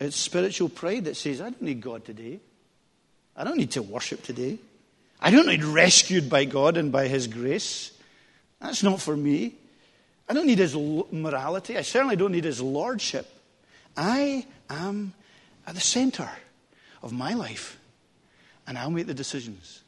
It's 0.00 0.16
spiritual 0.16 0.68
pride 0.68 1.04
that 1.04 1.16
says, 1.16 1.40
I 1.40 1.50
don't 1.50 1.62
need 1.62 1.80
God 1.80 2.04
today. 2.04 2.40
I 3.36 3.44
don't 3.44 3.58
need 3.58 3.72
to 3.72 3.82
worship 3.82 4.22
today. 4.22 4.58
I 5.20 5.30
don't 5.30 5.46
need 5.46 5.62
rescued 5.62 6.28
by 6.28 6.46
God 6.46 6.76
and 6.76 6.90
by 6.90 7.06
His 7.06 7.28
grace. 7.28 7.92
That's 8.60 8.82
not 8.82 9.00
for 9.00 9.16
me. 9.16 9.54
I 10.32 10.34
don't 10.34 10.46
need 10.46 10.60
His 10.60 10.74
morality. 10.74 11.76
I 11.76 11.82
certainly 11.82 12.16
don't 12.16 12.32
need 12.32 12.44
His 12.44 12.58
lordship. 12.58 13.30
I 13.94 14.46
am 14.70 15.12
at 15.66 15.74
the 15.74 15.80
center 15.82 16.30
of 17.02 17.12
my 17.12 17.34
life, 17.34 17.78
and 18.66 18.78
I'll 18.78 18.90
make 18.90 19.06
the 19.06 19.12
decisions. 19.12 19.82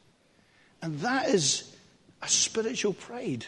And 0.83 0.99
that 0.99 1.29
is 1.29 1.75
a 2.21 2.27
spiritual 2.27 2.93
pride 2.93 3.47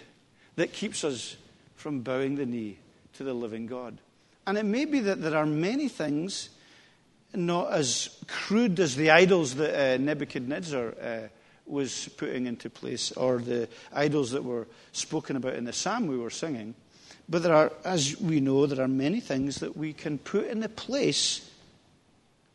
that 0.55 0.73
keeps 0.73 1.03
us 1.03 1.37
from 1.75 2.01
bowing 2.01 2.33
the 2.33 2.47
knee 2.47 2.79
to 3.17 3.23
the 3.23 3.35
living 3.35 3.67
God. 3.67 3.99
And 4.47 4.57
it 4.57 4.65
may 4.65 4.85
be 4.85 4.99
that 5.01 5.21
there 5.21 5.37
are 5.37 5.45
many 5.45 5.89
things 5.89 6.49
not 7.31 7.73
as 7.73 8.09
crude 8.27 8.79
as 8.79 8.95
the 8.95 9.11
idols 9.11 9.53
that 9.53 9.79
uh, 9.79 9.97
Nebuchadnezzar 10.01 10.95
uh, 10.99 11.27
was 11.67 12.07
putting 12.17 12.47
into 12.47 12.71
place 12.71 13.11
or 13.11 13.37
the 13.37 13.69
idols 13.93 14.31
that 14.31 14.43
were 14.43 14.65
spoken 14.93 15.35
about 15.35 15.53
in 15.53 15.65
the 15.65 15.73
psalm 15.73 16.07
we 16.07 16.17
were 16.17 16.31
singing. 16.31 16.73
But 17.29 17.43
there 17.43 17.53
are, 17.53 17.71
as 17.83 18.19
we 18.19 18.39
know, 18.39 18.65
there 18.65 18.83
are 18.83 18.87
many 18.87 19.19
things 19.19 19.57
that 19.57 19.75
we 19.75 19.93
can 19.93 20.17
put 20.17 20.47
in 20.47 20.61
the 20.61 20.69
place 20.69 21.49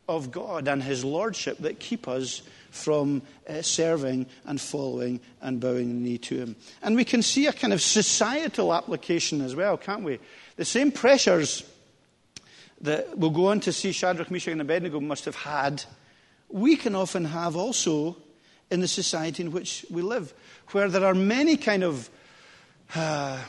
of 0.09 0.31
God 0.31 0.67
and 0.67 0.81
His 0.81 1.05
Lordship 1.05 1.59
that 1.59 1.79
keep 1.79 2.07
us 2.07 2.41
from 2.71 3.21
uh, 3.47 3.61
serving 3.61 4.25
and 4.45 4.59
following 4.59 5.19
and 5.41 5.59
bowing 5.59 5.89
the 5.89 6.09
knee 6.09 6.17
to 6.17 6.35
Him. 6.35 6.55
And 6.81 6.95
we 6.95 7.05
can 7.05 7.21
see 7.21 7.45
a 7.45 7.53
kind 7.53 7.71
of 7.71 7.81
societal 7.81 8.73
application 8.73 9.41
as 9.41 9.55
well, 9.55 9.77
can't 9.77 10.03
we? 10.03 10.19
The 10.55 10.65
same 10.65 10.91
pressures 10.91 11.63
that 12.81 13.17
we'll 13.17 13.29
go 13.29 13.47
on 13.47 13.59
to 13.61 13.71
see 13.71 13.91
Shadrach, 13.91 14.31
Meshach, 14.31 14.51
and 14.51 14.61
Abednego 14.61 14.99
must 14.99 15.25
have 15.25 15.35
had, 15.35 15.83
we 16.49 16.75
can 16.75 16.95
often 16.95 17.25
have 17.25 17.55
also 17.55 18.17
in 18.69 18.81
the 18.81 18.87
society 18.87 19.43
in 19.43 19.51
which 19.51 19.85
we 19.89 20.01
live, 20.01 20.33
where 20.71 20.89
there 20.89 21.05
are 21.05 21.13
many 21.13 21.57
kind 21.57 21.83
of 21.83 22.09
uh, 22.95 23.39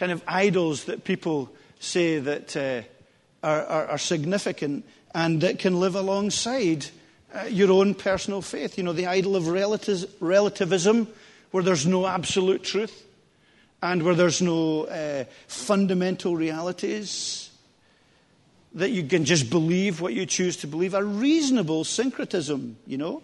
kind 0.00 0.12
of 0.12 0.22
idols 0.26 0.84
that 0.84 1.04
people 1.04 1.52
say 1.78 2.18
that 2.18 2.56
uh, 2.56 2.80
are, 3.46 3.62
are, 3.66 3.86
are, 3.88 3.98
significant 3.98 4.82
and 5.14 5.42
that 5.42 5.58
can 5.58 5.78
live 5.78 5.94
alongside 5.94 6.86
uh, 7.34 7.42
your 7.42 7.70
own 7.70 7.94
personal 7.94 8.40
faith. 8.40 8.78
You 8.78 8.84
know, 8.84 8.94
the 8.94 9.08
idol 9.08 9.36
of 9.36 9.46
relativism, 9.46 11.06
where 11.50 11.62
there's 11.62 11.86
no 11.86 12.06
absolute 12.06 12.62
truth 12.64 13.04
and 13.82 14.02
where 14.02 14.14
there's 14.14 14.40
no 14.40 14.84
uh, 14.84 15.24
fundamental 15.48 16.34
realities 16.34 17.50
that 18.72 18.92
you 18.92 19.02
can 19.02 19.26
just 19.26 19.50
believe 19.50 20.00
what 20.00 20.14
you 20.14 20.24
choose 20.24 20.56
to 20.58 20.66
believe. 20.66 20.94
A 20.94 21.04
reasonable 21.04 21.84
syncretism, 21.84 22.78
you 22.86 22.96
know. 22.96 23.22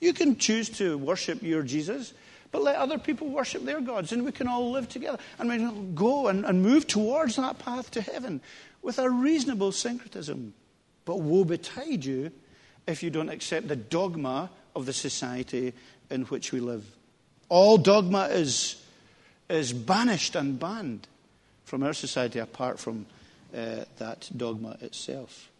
You 0.00 0.14
can 0.14 0.38
choose 0.38 0.70
to 0.78 0.96
worship 0.96 1.42
your 1.42 1.62
Jesus, 1.62 2.14
but 2.54 2.62
let 2.62 2.76
other 2.76 2.98
people 2.98 3.26
worship 3.26 3.64
their 3.64 3.80
gods, 3.80 4.12
and 4.12 4.24
we 4.24 4.30
can 4.30 4.46
all 4.46 4.70
live 4.70 4.88
together. 4.88 5.18
And 5.40 5.48
we 5.48 5.56
can 5.56 5.92
go 5.96 6.28
and, 6.28 6.44
and 6.44 6.62
move 6.62 6.86
towards 6.86 7.34
that 7.34 7.58
path 7.58 7.90
to 7.90 8.00
heaven 8.00 8.40
with 8.80 9.00
a 9.00 9.10
reasonable 9.10 9.72
syncretism. 9.72 10.54
But 11.04 11.18
woe 11.18 11.42
betide 11.42 12.04
you 12.04 12.30
if 12.86 13.02
you 13.02 13.10
don't 13.10 13.28
accept 13.28 13.66
the 13.66 13.74
dogma 13.74 14.50
of 14.76 14.86
the 14.86 14.92
society 14.92 15.72
in 16.10 16.26
which 16.26 16.52
we 16.52 16.60
live. 16.60 16.84
All 17.48 17.76
dogma 17.76 18.26
is, 18.26 18.80
is 19.50 19.72
banished 19.72 20.36
and 20.36 20.56
banned 20.56 21.08
from 21.64 21.82
our 21.82 21.92
society 21.92 22.38
apart 22.38 22.78
from 22.78 23.06
uh, 23.52 23.84
that 23.98 24.30
dogma 24.36 24.76
itself. 24.80 25.50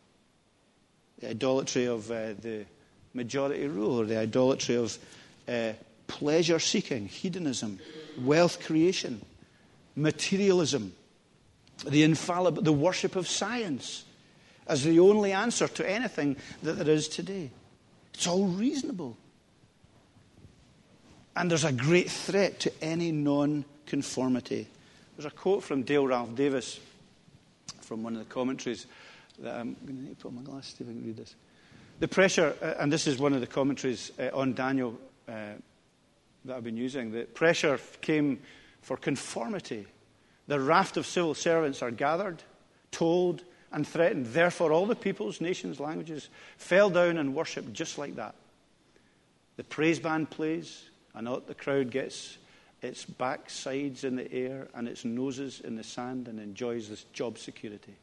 The 1.19 1.31
idolatry 1.31 1.87
of 1.87 2.09
uh, 2.09 2.35
the 2.41 2.67
majority 3.15 3.67
rule, 3.67 4.01
or 4.01 4.05
the 4.05 4.19
idolatry 4.19 4.77
of 4.77 4.97
uh, 5.49 5.73
pleasure 6.07 6.59
seeking, 6.59 7.07
hedonism, 7.07 7.79
wealth 8.19 8.65
creation, 8.65 9.21
materialism, 9.97 10.93
the 11.87 12.03
infallible, 12.03 12.63
the 12.63 12.73
worship 12.73 13.17
of 13.17 13.29
science 13.29 14.05
as 14.67 14.85
the 14.85 15.01
only 15.01 15.33
answer 15.33 15.69
to 15.69 15.89
anything 15.89 16.37
that 16.63 16.75
there 16.75 16.95
is 16.95 17.09
today. 17.09 17.51
It's 18.15 18.27
all 18.27 18.47
reasonable. 18.47 19.17
And 21.37 21.51
there's 21.51 21.65
a 21.65 21.73
great 21.73 22.11
threat 22.11 22.61
to 22.61 22.73
any 22.81 23.11
non 23.11 23.65
conformity. 23.87 24.69
There's 25.17 25.27
a 25.27 25.35
quote 25.35 25.63
from 25.63 25.83
Dale 25.83 26.07
Ralph 26.07 26.35
Davis 26.35 26.81
from 27.81 28.03
one 28.03 28.15
of 28.15 28.21
the 28.21 28.33
commentaries 28.33 28.87
that 29.41 29.55
I'm 29.55 29.77
going 29.85 29.97
to 29.99 30.03
need 30.03 30.19
to 30.19 30.23
put 30.23 30.29
on 30.29 30.37
my 30.37 30.43
glasses 30.43 30.75
see 30.79 30.85
if 30.85 30.91
I 30.91 30.93
can 30.93 31.05
read 31.05 31.17
this. 31.17 31.35
The 32.01 32.09
pressure, 32.09 32.55
uh, 32.63 32.75
and 32.79 32.93
this 32.93 33.07
is 33.07 33.19
one 33.19 33.33
of 33.33 33.41
the 33.41 33.47
commentaries 33.47 34.13
uh, 34.19 34.31
on 34.33 34.55
Daniel 34.55 34.99
uh, 35.29 35.33
that 36.45 36.57
I've 36.57 36.65
been 36.65 36.77
using, 36.77 37.11
the 37.11 37.25
pressure 37.25 37.79
came 38.01 38.41
for 38.83 38.97
conformity. 38.97 39.87
The 40.47 40.61
raft 40.61 40.97
of 40.97 41.07
civil 41.07 41.35
servants 41.35 41.83
are 41.83 41.91
gathered, 41.91 42.43
told, 42.91 43.45
and 43.73 43.87
threatened. 43.87 44.27
Therefore, 44.27 44.73
all 44.73 44.87
the 44.87 44.95
peoples, 44.95 45.41
nations, 45.41 45.81
languages 45.81 46.29
fell 46.59 46.91
down 46.91 47.17
and 47.17 47.35
worshipped 47.35 47.73
just 47.73 47.99
like 47.99 48.17
that. 48.17 48.35
The 49.57 49.65
praise 49.65 49.99
band 49.99 50.31
plays, 50.31 50.91
and 51.15 51.29
out 51.29 51.47
the 51.47 51.55
crowd 51.55 51.91
gets 51.91 52.39
its 52.83 53.05
backsides 53.05 54.05
in 54.05 54.17
the 54.17 54.31
air 54.31 54.69
and 54.75 54.87
its 54.87 55.05
noses 55.05 55.61
in 55.61 55.77
the 55.77 55.85
sand 55.85 56.29
and 56.29 56.39
enjoys 56.39 56.89
this 56.89 57.05
job 57.13 57.39
security. 57.39 57.95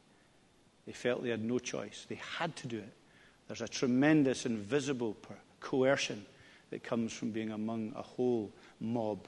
They 0.86 0.92
felt 0.92 1.22
they 1.22 1.30
had 1.30 1.44
no 1.44 1.60
choice. 1.60 2.06
They 2.08 2.20
had 2.38 2.56
to 2.56 2.66
do 2.66 2.78
it. 2.78 2.92
There's 3.46 3.60
a 3.60 3.68
tremendous 3.68 4.46
invisible 4.46 5.16
coercion 5.60 6.24
that 6.72 6.82
comes 6.82 7.12
from 7.12 7.30
being 7.30 7.50
among 7.50 7.92
a 7.94 8.02
whole 8.02 8.50
mob 8.80 9.18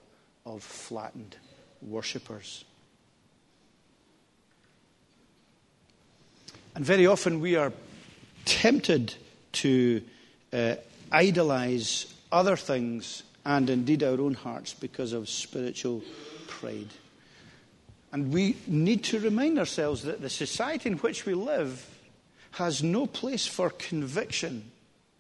of 0.47 0.63
flattened 0.63 1.37
worshippers. 1.83 2.65
And 6.75 6.83
very 6.85 7.07
often 7.07 7.41
we 7.41 7.55
are 7.57 7.71
tempted 8.47 9.15
to 9.53 10.03
uh, 10.55 10.77
idolize 11.13 12.15
other 12.33 12.57
things 12.57 13.23
and 13.45 13.69
indeed 13.69 14.03
our 14.03 14.19
own 14.19 14.35
hearts 14.35 14.73
because 14.73 15.13
of 15.13 15.29
spiritual 15.29 16.03
pride. 16.49 16.89
And 18.11 18.33
we 18.33 18.57
need 18.67 19.05
to 19.05 19.21
remind 19.21 19.59
ourselves 19.59 20.03
that 20.05 20.23
the 20.23 20.31
society 20.31 20.89
in 20.89 20.97
which 20.97 21.27
we 21.27 21.35
live 21.35 21.87
has 22.53 22.83
no 22.83 23.07
place 23.07 23.47
for 23.47 23.69
conviction, 23.69 24.71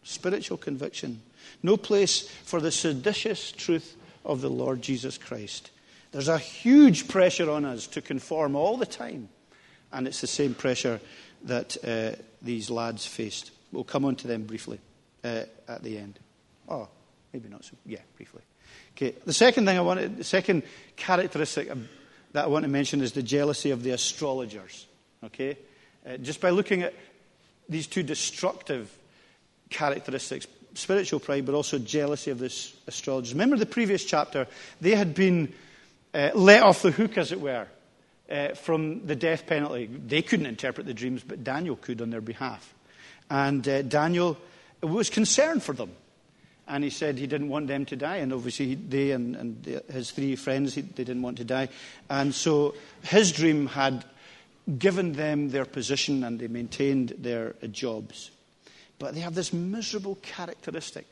spiritual 0.04 0.56
conviction, 0.56 1.20
no 1.62 1.76
place 1.76 2.28
for 2.44 2.60
the 2.60 2.72
seditious 2.72 3.52
truth 3.52 3.96
of 4.24 4.40
the 4.40 4.50
Lord 4.50 4.82
Jesus 4.82 5.18
Christ. 5.18 5.70
There's 6.12 6.28
a 6.28 6.38
huge 6.38 7.08
pressure 7.08 7.50
on 7.50 7.64
us 7.64 7.86
to 7.88 8.00
conform 8.00 8.54
all 8.54 8.76
the 8.76 8.86
time, 8.86 9.28
and 9.92 10.06
it's 10.06 10.20
the 10.20 10.26
same 10.26 10.54
pressure 10.54 11.00
that 11.44 11.76
uh, 11.84 12.20
these 12.40 12.70
lads 12.70 13.06
faced. 13.06 13.50
We'll 13.72 13.84
come 13.84 14.04
on 14.04 14.16
to 14.16 14.28
them 14.28 14.44
briefly 14.44 14.78
uh, 15.24 15.42
at 15.68 15.82
the 15.82 15.98
end. 15.98 16.18
Oh, 16.68 16.88
maybe 17.32 17.48
not 17.48 17.64
so. 17.64 17.76
Yeah, 17.84 17.98
briefly. 18.16 18.42
Okay. 18.96 19.14
The 19.24 19.32
second 19.32 19.66
thing 19.66 19.76
I 19.76 19.80
wanted, 19.80 20.16
the 20.16 20.24
second 20.24 20.62
characteristic 20.96 21.70
that 22.32 22.44
I 22.44 22.46
want 22.46 22.64
to 22.64 22.70
mention 22.70 23.00
is 23.00 23.12
the 23.12 23.22
jealousy 23.22 23.70
of 23.70 23.82
the 23.82 23.90
astrologers. 23.90 24.86
Okay, 25.24 25.56
uh, 26.06 26.18
just 26.18 26.40
by 26.40 26.50
looking 26.50 26.82
at 26.82 26.94
these 27.68 27.86
two 27.86 28.02
destructive 28.02 28.94
characteristics, 29.70 30.46
spiritual 30.74 31.20
pride, 31.20 31.46
but 31.46 31.54
also 31.54 31.78
jealousy 31.78 32.30
of 32.30 32.38
the 32.38 32.52
astrologers. 32.86 33.32
Remember 33.32 33.56
the 33.56 33.66
previous 33.66 34.04
chapter? 34.04 34.46
They 34.80 34.94
had 34.94 35.14
been 35.14 35.52
uh, 36.12 36.30
let 36.34 36.62
off 36.62 36.82
the 36.82 36.90
hook, 36.90 37.18
as 37.18 37.32
it 37.32 37.40
were 37.40 37.66
uh, 38.30 38.48
from 38.54 39.06
the 39.06 39.16
death 39.16 39.46
penalty. 39.46 39.86
They 39.86 40.22
couldn't 40.22 40.46
interpret 40.46 40.86
the 40.86 40.94
dreams, 40.94 41.22
but 41.26 41.44
Daniel 41.44 41.76
could 41.76 42.00
on 42.00 42.10
their 42.10 42.20
behalf. 42.20 42.74
And 43.30 43.66
uh, 43.66 43.82
Daniel 43.82 44.36
was 44.82 45.10
concerned 45.10 45.62
for 45.62 45.72
them. 45.72 45.92
And 46.66 46.82
he 46.82 46.90
said 46.90 47.18
he 47.18 47.26
didn't 47.26 47.50
want 47.50 47.66
them 47.66 47.84
to 47.86 47.96
die. 47.96 48.16
And 48.16 48.32
obviously, 48.32 48.74
they 48.74 49.10
and, 49.10 49.36
and 49.36 49.82
his 49.92 50.12
three 50.12 50.34
friends, 50.36 50.74
he, 50.74 50.80
they 50.80 51.04
didn't 51.04 51.22
want 51.22 51.36
to 51.38 51.44
die. 51.44 51.68
And 52.08 52.34
so 52.34 52.74
his 53.02 53.32
dream 53.32 53.66
had 53.66 54.04
given 54.78 55.12
them 55.12 55.50
their 55.50 55.66
position 55.66 56.24
and 56.24 56.40
they 56.40 56.48
maintained 56.48 57.14
their 57.18 57.54
jobs. 57.70 58.30
But 58.98 59.14
they 59.14 59.20
have 59.20 59.34
this 59.34 59.52
miserable 59.52 60.16
characteristic 60.22 61.06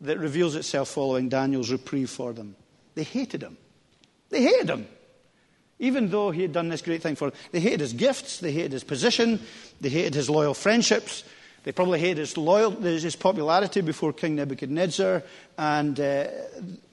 that 0.00 0.18
reveals 0.18 0.54
itself 0.56 0.88
following 0.88 1.28
Daniel's 1.28 1.70
reprieve 1.70 2.10
for 2.10 2.32
them. 2.32 2.56
They 2.94 3.04
hated 3.04 3.42
him. 3.42 3.56
They 4.30 4.42
hated 4.42 4.68
him 4.68 4.86
even 5.82 6.10
though 6.10 6.30
he 6.30 6.42
had 6.42 6.52
done 6.52 6.68
this 6.68 6.80
great 6.80 7.02
thing 7.02 7.16
for 7.16 7.30
them. 7.30 7.38
They 7.50 7.58
hated 7.58 7.80
his 7.80 7.92
gifts, 7.92 8.38
they 8.38 8.52
hated 8.52 8.70
his 8.70 8.84
position, 8.84 9.40
they 9.80 9.88
hated 9.88 10.14
his 10.14 10.30
loyal 10.30 10.54
friendships, 10.54 11.24
they 11.64 11.72
probably 11.72 11.98
hated 11.98 12.18
his, 12.18 13.02
his 13.02 13.16
popularity 13.16 13.80
before 13.80 14.12
King 14.12 14.36
Nebuchadnezzar, 14.36 15.24
and 15.58 15.98
uh, 15.98 16.26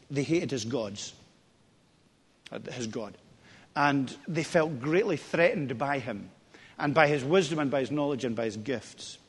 they 0.10 0.24
hated 0.24 0.50
his 0.50 0.66
gods, 0.66 1.14
uh, 2.52 2.60
his 2.72 2.88
God. 2.88 3.16
And 3.76 4.14
they 4.28 4.44
felt 4.44 4.82
greatly 4.82 5.18
threatened 5.18 5.78
by 5.78 6.00
him, 6.00 6.32
and 6.80 6.94
by 6.94 7.08
his 7.08 7.24
wisdom, 7.24 7.60
and 7.60 7.70
by 7.70 7.82
his 7.82 7.92
knowledge, 7.92 8.26
and 8.26 8.36
by 8.36 8.46
his 8.46 8.58
gifts. 8.58 9.20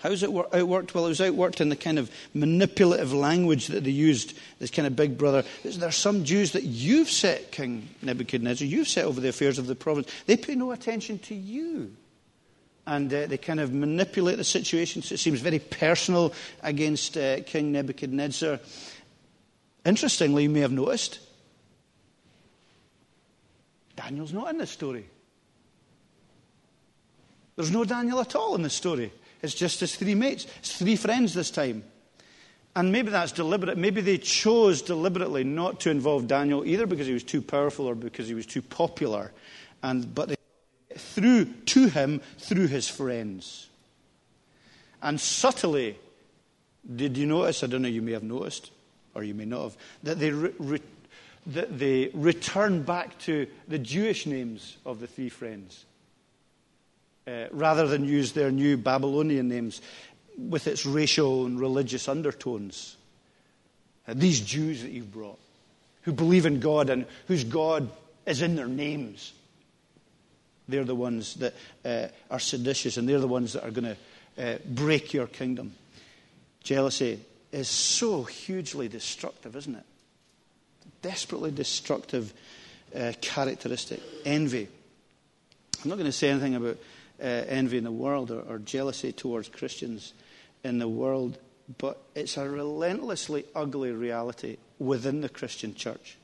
How's 0.00 0.22
it 0.22 0.30
outworked? 0.30 0.94
Well, 0.94 1.04
it 1.04 1.10
was 1.10 1.20
outworked 1.20 1.60
in 1.60 1.68
the 1.68 1.76
kind 1.76 1.98
of 1.98 2.10
manipulative 2.32 3.12
language 3.12 3.66
that 3.66 3.84
they 3.84 3.90
used, 3.90 4.36
this 4.58 4.70
kind 4.70 4.86
of 4.86 4.96
big 4.96 5.18
brother. 5.18 5.44
There 5.62 5.88
are 5.88 5.92
some 5.92 6.24
Jews 6.24 6.52
that 6.52 6.62
you've 6.62 7.10
set, 7.10 7.52
King 7.52 7.86
Nebuchadnezzar, 8.00 8.66
you've 8.66 8.88
set 8.88 9.04
over 9.04 9.20
the 9.20 9.28
affairs 9.28 9.58
of 9.58 9.66
the 9.66 9.74
province. 9.74 10.10
They 10.24 10.38
pay 10.38 10.54
no 10.54 10.72
attention 10.72 11.18
to 11.20 11.34
you. 11.34 11.94
And 12.86 13.12
uh, 13.12 13.26
they 13.26 13.36
kind 13.36 13.60
of 13.60 13.74
manipulate 13.74 14.38
the 14.38 14.44
situation 14.44 15.02
so 15.02 15.14
it 15.14 15.18
seems 15.18 15.40
very 15.40 15.58
personal 15.58 16.32
against 16.62 17.18
uh, 17.18 17.42
King 17.42 17.72
Nebuchadnezzar. 17.72 18.58
Interestingly, 19.84 20.44
you 20.44 20.50
may 20.50 20.60
have 20.60 20.72
noticed, 20.72 21.20
Daniel's 23.96 24.32
not 24.32 24.48
in 24.48 24.56
this 24.56 24.70
story. 24.70 25.04
There's 27.56 27.70
no 27.70 27.84
Daniel 27.84 28.20
at 28.20 28.34
all 28.34 28.54
in 28.54 28.62
this 28.62 28.72
story. 28.72 29.12
It's 29.42 29.54
just 29.54 29.80
his 29.80 29.96
three 29.96 30.14
mates, 30.14 30.46
his 30.60 30.76
three 30.76 30.96
friends 30.96 31.34
this 31.34 31.50
time. 31.50 31.84
And 32.76 32.92
maybe 32.92 33.10
that's 33.10 33.32
deliberate. 33.32 33.76
Maybe 33.78 34.00
they 34.00 34.18
chose 34.18 34.82
deliberately 34.82 35.44
not 35.44 35.80
to 35.80 35.90
involve 35.90 36.28
Daniel 36.28 36.64
either 36.64 36.86
because 36.86 37.06
he 37.06 37.12
was 37.12 37.24
too 37.24 37.42
powerful 37.42 37.86
or 37.86 37.94
because 37.94 38.28
he 38.28 38.34
was 38.34 38.46
too 38.46 38.62
popular. 38.62 39.32
And, 39.82 40.14
but 40.14 40.28
they 40.28 40.36
through 40.96 41.46
to 41.66 41.88
him 41.88 42.20
through 42.38 42.68
his 42.68 42.88
friends. 42.88 43.68
And 45.02 45.20
subtly, 45.20 45.98
did 46.94 47.16
you 47.16 47.26
notice? 47.26 47.64
I 47.64 47.66
don't 47.66 47.82
know, 47.82 47.88
you 47.88 48.02
may 48.02 48.12
have 48.12 48.22
noticed, 48.22 48.70
or 49.14 49.22
you 49.22 49.34
may 49.34 49.44
not 49.46 49.62
have, 49.62 49.76
that 50.02 50.18
they, 50.18 50.30
re- 50.30 50.54
re- 50.58 50.82
that 51.46 51.78
they 51.78 52.10
return 52.12 52.82
back 52.82 53.18
to 53.20 53.46
the 53.68 53.78
Jewish 53.78 54.26
names 54.26 54.76
of 54.84 55.00
the 55.00 55.06
three 55.06 55.28
friends. 55.28 55.86
Uh, 57.30 57.46
rather 57.52 57.86
than 57.86 58.04
use 58.04 58.32
their 58.32 58.50
new 58.50 58.76
Babylonian 58.76 59.48
names 59.48 59.80
with 60.36 60.66
its 60.66 60.84
racial 60.84 61.46
and 61.46 61.60
religious 61.60 62.08
undertones. 62.08 62.96
Uh, 64.08 64.14
these 64.16 64.40
Jews 64.40 64.82
that 64.82 64.90
you've 64.90 65.12
brought, 65.12 65.38
who 66.02 66.12
believe 66.12 66.44
in 66.44 66.58
God 66.58 66.90
and 66.90 67.06
whose 67.28 67.44
God 67.44 67.88
is 68.26 68.42
in 68.42 68.56
their 68.56 68.66
names, 68.66 69.32
they're 70.68 70.82
the 70.82 70.94
ones 70.94 71.34
that 71.34 71.54
uh, 71.84 72.08
are 72.32 72.40
seditious 72.40 72.96
and 72.96 73.08
they're 73.08 73.20
the 73.20 73.28
ones 73.28 73.52
that 73.52 73.64
are 73.64 73.70
going 73.70 73.96
to 74.36 74.44
uh, 74.44 74.58
break 74.66 75.14
your 75.14 75.28
kingdom. 75.28 75.72
Jealousy 76.64 77.20
is 77.52 77.68
so 77.68 78.24
hugely 78.24 78.88
destructive, 78.88 79.54
isn't 79.54 79.76
it? 79.76 79.84
Desperately 81.02 81.52
destructive 81.52 82.32
uh, 82.96 83.12
characteristic. 83.20 84.00
Envy. 84.24 84.66
I'm 85.84 85.90
not 85.90 85.96
going 85.96 86.06
to 86.06 86.12
say 86.12 86.30
anything 86.30 86.56
about 86.56 86.76
uh, 87.20 87.24
envy 87.24 87.78
in 87.78 87.84
the 87.84 87.92
world 87.92 88.30
or, 88.30 88.40
or 88.42 88.58
jealousy 88.58 89.12
towards 89.12 89.48
Christians 89.48 90.14
in 90.64 90.78
the 90.78 90.88
world, 90.88 91.38
but 91.78 91.98
it's 92.14 92.36
a 92.36 92.48
relentlessly 92.48 93.44
ugly 93.54 93.92
reality 93.92 94.56
within 94.78 95.20
the 95.20 95.28
Christian 95.28 95.74
church. 95.74 96.16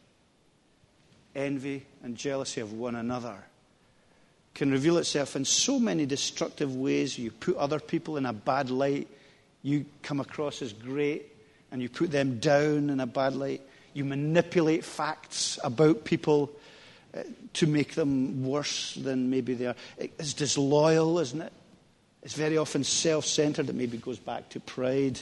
Envy 1.35 1.85
and 2.03 2.17
jealousy 2.17 2.61
of 2.61 2.73
one 2.73 2.95
another 2.95 3.37
can 4.55 4.71
reveal 4.71 4.97
itself 4.97 5.37
in 5.37 5.45
so 5.45 5.79
many 5.79 6.07
destructive 6.07 6.75
ways. 6.75 7.19
You 7.19 7.31
put 7.31 7.57
other 7.57 7.79
people 7.79 8.17
in 8.17 8.25
a 8.25 8.33
bad 8.33 8.71
light, 8.71 9.07
you 9.63 9.85
come 10.03 10.19
across 10.19 10.63
as 10.63 10.73
great, 10.73 11.31
and 11.71 11.83
you 11.83 11.91
put 11.91 12.11
them 12.11 12.39
down 12.39 12.89
in 12.89 13.01
a 13.01 13.07
bad 13.07 13.37
light. 13.37 13.61
You 13.93 14.07
manipulate 14.07 14.83
facts 14.83 15.59
about 15.63 16.05
people 16.05 16.51
to 17.55 17.67
make 17.67 17.95
them 17.95 18.45
worse 18.45 18.95
than 18.95 19.31
maybe 19.31 19.55
they 19.55 19.67
are. 19.67 19.77
It's 19.99 20.35
disloyal, 20.35 21.19
isn't 21.19 21.41
it? 21.41 21.53
It's 22.23 22.35
very 22.35 22.59
often 22.59 22.85
self 22.85 23.25
centered. 23.25 23.69
It 23.69 23.75
maybe 23.75 23.99
goes 23.99 24.19
back 24.19 24.49
to 24.51 24.61
pride. 24.61 25.21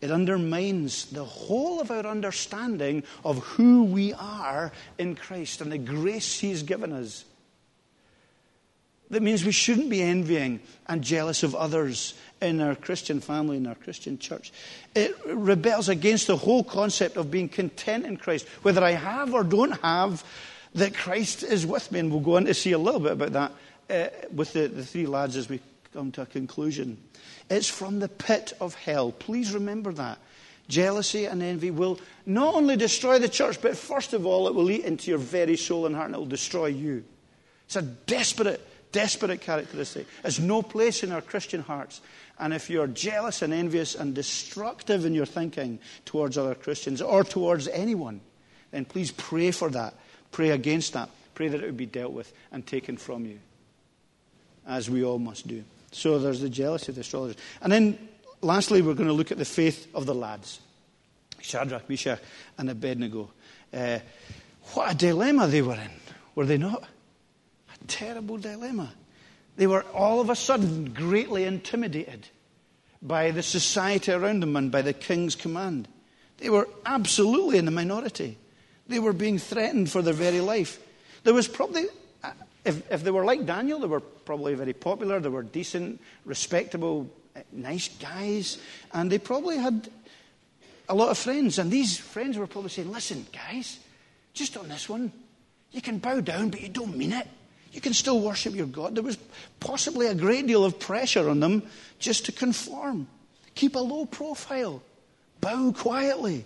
It 0.00 0.10
undermines 0.10 1.06
the 1.06 1.24
whole 1.24 1.80
of 1.80 1.90
our 1.92 2.04
understanding 2.04 3.04
of 3.24 3.38
who 3.38 3.84
we 3.84 4.12
are 4.14 4.72
in 4.98 5.14
Christ 5.14 5.60
and 5.60 5.70
the 5.70 5.78
grace 5.78 6.40
He's 6.40 6.64
given 6.64 6.92
us. 6.92 7.24
That 9.10 9.22
means 9.22 9.44
we 9.44 9.52
shouldn't 9.52 9.90
be 9.90 10.02
envying 10.02 10.60
and 10.88 11.02
jealous 11.02 11.42
of 11.42 11.54
others 11.54 12.14
in 12.40 12.60
our 12.60 12.74
Christian 12.74 13.20
family, 13.20 13.58
in 13.58 13.66
our 13.66 13.74
Christian 13.74 14.18
church. 14.18 14.52
It 14.94 15.14
rebels 15.26 15.88
against 15.88 16.26
the 16.26 16.36
whole 16.36 16.64
concept 16.64 17.16
of 17.16 17.30
being 17.30 17.48
content 17.48 18.06
in 18.06 18.16
Christ, 18.16 18.48
whether 18.62 18.82
I 18.82 18.92
have 18.92 19.34
or 19.34 19.44
don't 19.44 19.80
have, 19.82 20.24
that 20.74 20.94
Christ 20.94 21.42
is 21.42 21.66
with 21.66 21.90
me. 21.92 22.00
And 22.00 22.10
we'll 22.10 22.20
go 22.20 22.36
on 22.36 22.44
to 22.46 22.54
see 22.54 22.72
a 22.72 22.78
little 22.78 23.00
bit 23.00 23.12
about 23.12 23.32
that 23.32 23.52
uh, 23.90 24.26
with 24.32 24.52
the, 24.52 24.68
the 24.68 24.84
three 24.84 25.06
lads 25.06 25.36
as 25.36 25.48
we 25.48 25.60
come 25.92 26.12
to 26.12 26.22
a 26.22 26.26
conclusion. 26.26 26.98
It's 27.50 27.68
from 27.68 27.98
the 27.98 28.08
pit 28.08 28.52
of 28.60 28.74
hell. 28.74 29.12
Please 29.12 29.52
remember 29.52 29.92
that. 29.92 30.18
Jealousy 30.68 31.26
and 31.26 31.42
envy 31.42 31.70
will 31.70 32.00
not 32.24 32.54
only 32.54 32.76
destroy 32.76 33.18
the 33.18 33.28
church, 33.28 33.60
but 33.60 33.76
first 33.76 34.14
of 34.14 34.24
all, 34.24 34.48
it 34.48 34.54
will 34.54 34.70
eat 34.70 34.84
into 34.84 35.10
your 35.10 35.18
very 35.18 35.56
soul 35.56 35.86
and 35.86 35.94
heart 35.94 36.06
and 36.06 36.14
it 36.14 36.18
will 36.18 36.26
destroy 36.26 36.66
you. 36.66 37.04
It's 37.66 37.76
a 37.76 37.82
desperate 37.82 38.66
desperate 38.92 39.40
characteristic. 39.40 40.06
There's 40.20 40.38
no 40.38 40.62
place 40.62 41.02
in 41.02 41.10
our 41.10 41.22
Christian 41.22 41.62
hearts. 41.62 42.00
And 42.38 42.52
if 42.54 42.70
you're 42.70 42.86
jealous 42.86 43.42
and 43.42 43.52
envious 43.52 43.94
and 43.94 44.14
destructive 44.14 45.04
in 45.04 45.14
your 45.14 45.26
thinking 45.26 45.78
towards 46.04 46.38
other 46.38 46.54
Christians 46.54 47.02
or 47.02 47.24
towards 47.24 47.68
anyone, 47.68 48.20
then 48.70 48.84
please 48.84 49.10
pray 49.10 49.50
for 49.50 49.70
that. 49.70 49.94
Pray 50.32 50.50
against 50.50 50.94
that. 50.94 51.08
Pray 51.34 51.48
that 51.48 51.62
it 51.62 51.66
would 51.66 51.76
be 51.76 51.86
dealt 51.86 52.12
with 52.12 52.32
and 52.50 52.66
taken 52.66 52.96
from 52.96 53.24
you, 53.24 53.38
as 54.66 54.90
we 54.90 55.04
all 55.04 55.18
must 55.18 55.46
do. 55.46 55.62
So 55.92 56.18
there's 56.18 56.40
the 56.40 56.48
jealousy 56.48 56.90
of 56.90 56.96
the 56.96 57.02
astrologers. 57.02 57.36
And 57.60 57.72
then 57.72 58.08
lastly, 58.40 58.82
we're 58.82 58.94
going 58.94 59.08
to 59.08 59.14
look 59.14 59.30
at 59.30 59.38
the 59.38 59.44
faith 59.44 59.86
of 59.94 60.06
the 60.06 60.14
lads 60.14 60.60
Shadrach, 61.40 61.88
Meshach, 61.88 62.20
and 62.58 62.70
Abednego. 62.70 63.30
Uh, 63.72 63.98
what 64.74 64.92
a 64.92 64.94
dilemma 64.94 65.46
they 65.48 65.62
were 65.62 65.74
in, 65.74 65.90
were 66.34 66.46
they 66.46 66.58
not? 66.58 66.82
A 66.82 67.86
terrible 67.86 68.38
dilemma. 68.38 68.92
They 69.56 69.66
were 69.66 69.82
all 69.92 70.20
of 70.20 70.30
a 70.30 70.36
sudden 70.36 70.92
greatly 70.92 71.44
intimidated 71.44 72.28
by 73.02 73.32
the 73.32 73.42
society 73.42 74.12
around 74.12 74.40
them 74.40 74.56
and 74.56 74.70
by 74.70 74.82
the 74.82 74.92
king's 74.92 75.34
command. 75.34 75.88
They 76.38 76.48
were 76.48 76.68
absolutely 76.86 77.58
in 77.58 77.64
the 77.64 77.70
minority. 77.70 78.38
They 78.88 78.98
were 78.98 79.12
being 79.12 79.38
threatened 79.38 79.90
for 79.90 80.02
their 80.02 80.14
very 80.14 80.40
life. 80.40 80.78
There 81.24 81.34
was 81.34 81.48
probably, 81.48 81.86
if, 82.64 82.90
if 82.90 83.04
they 83.04 83.10
were 83.10 83.24
like 83.24 83.46
Daniel, 83.46 83.80
they 83.80 83.86
were 83.86 84.00
probably 84.00 84.54
very 84.54 84.72
popular. 84.72 85.20
They 85.20 85.28
were 85.28 85.42
decent, 85.42 86.00
respectable, 86.24 87.08
nice 87.52 87.88
guys. 87.88 88.58
And 88.92 89.10
they 89.10 89.18
probably 89.18 89.56
had 89.56 89.88
a 90.88 90.94
lot 90.94 91.10
of 91.10 91.18
friends. 91.18 91.58
And 91.58 91.70
these 91.70 91.96
friends 91.98 92.36
were 92.36 92.46
probably 92.46 92.70
saying, 92.70 92.90
listen, 92.90 93.26
guys, 93.32 93.78
just 94.34 94.56
on 94.56 94.68
this 94.68 94.88
one, 94.88 95.12
you 95.70 95.80
can 95.80 95.98
bow 95.98 96.20
down, 96.20 96.50
but 96.50 96.60
you 96.60 96.68
don't 96.68 96.96
mean 96.96 97.12
it. 97.12 97.28
You 97.72 97.80
can 97.80 97.94
still 97.94 98.20
worship 98.20 98.54
your 98.54 98.66
God. 98.66 98.94
There 98.94 99.02
was 99.02 99.16
possibly 99.58 100.06
a 100.06 100.14
great 100.14 100.46
deal 100.46 100.64
of 100.64 100.78
pressure 100.78 101.30
on 101.30 101.40
them 101.40 101.62
just 101.98 102.26
to 102.26 102.32
conform. 102.32 103.06
Keep 103.54 103.76
a 103.76 103.78
low 103.78 104.04
profile. 104.04 104.82
Bow 105.40 105.72
quietly. 105.72 106.44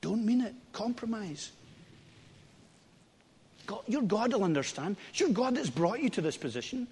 Don't 0.00 0.24
mean 0.24 0.40
it. 0.40 0.54
Compromise. 0.72 1.50
God, 3.66 3.82
your 3.86 4.02
God 4.02 4.32
will 4.32 4.44
understand. 4.44 4.96
It's 5.10 5.20
your 5.20 5.30
God 5.30 5.56
that's 5.56 5.70
brought 5.70 6.00
you 6.00 6.10
to 6.10 6.20
this 6.20 6.36
position. 6.36 6.86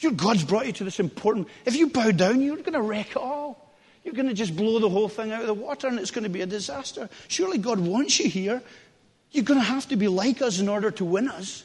Your 0.00 0.12
God's 0.12 0.44
brought 0.44 0.66
you 0.66 0.72
to 0.72 0.84
this 0.84 0.98
important. 0.98 1.48
If 1.64 1.76
you 1.76 1.88
bow 1.88 2.10
down, 2.10 2.40
you're 2.40 2.56
going 2.56 2.72
to 2.72 2.82
wreck 2.82 3.12
it 3.12 3.16
all. 3.16 3.72
You're 4.02 4.14
going 4.14 4.26
to 4.26 4.34
just 4.34 4.56
blow 4.56 4.80
the 4.80 4.90
whole 4.90 5.08
thing 5.08 5.30
out 5.30 5.42
of 5.42 5.46
the 5.46 5.54
water 5.54 5.86
and 5.86 5.98
it's 5.98 6.10
going 6.10 6.24
to 6.24 6.30
be 6.30 6.40
a 6.40 6.46
disaster. 6.46 7.08
Surely 7.28 7.58
God 7.58 7.78
wants 7.78 8.18
you 8.18 8.28
here. 8.28 8.60
You're 9.30 9.44
going 9.44 9.60
to 9.60 9.64
have 9.66 9.88
to 9.88 9.96
be 9.96 10.08
like 10.08 10.42
us 10.42 10.58
in 10.58 10.68
order 10.68 10.90
to 10.90 11.04
win 11.04 11.28
us. 11.28 11.64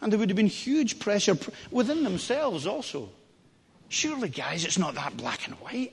And 0.00 0.10
there 0.10 0.18
would 0.18 0.28
have 0.28 0.36
been 0.36 0.46
huge 0.46 0.98
pressure 0.98 1.38
within 1.70 2.02
themselves 2.02 2.66
also. 2.66 3.10
Surely, 3.88 4.28
guys, 4.28 4.64
it's 4.64 4.78
not 4.78 4.94
that 4.94 5.16
black 5.16 5.46
and 5.46 5.54
white. 5.56 5.92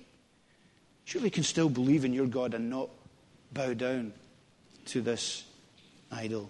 Surely 1.06 1.28
you 1.28 1.32
can 1.32 1.44
still 1.44 1.70
believe 1.70 2.04
in 2.04 2.14
your 2.14 2.26
God 2.26 2.54
and 2.54 2.70
not 2.70 2.90
bow 3.54 3.74
down 3.74 4.14
to 4.86 5.02
this 5.02 5.44
idol. 6.12 6.50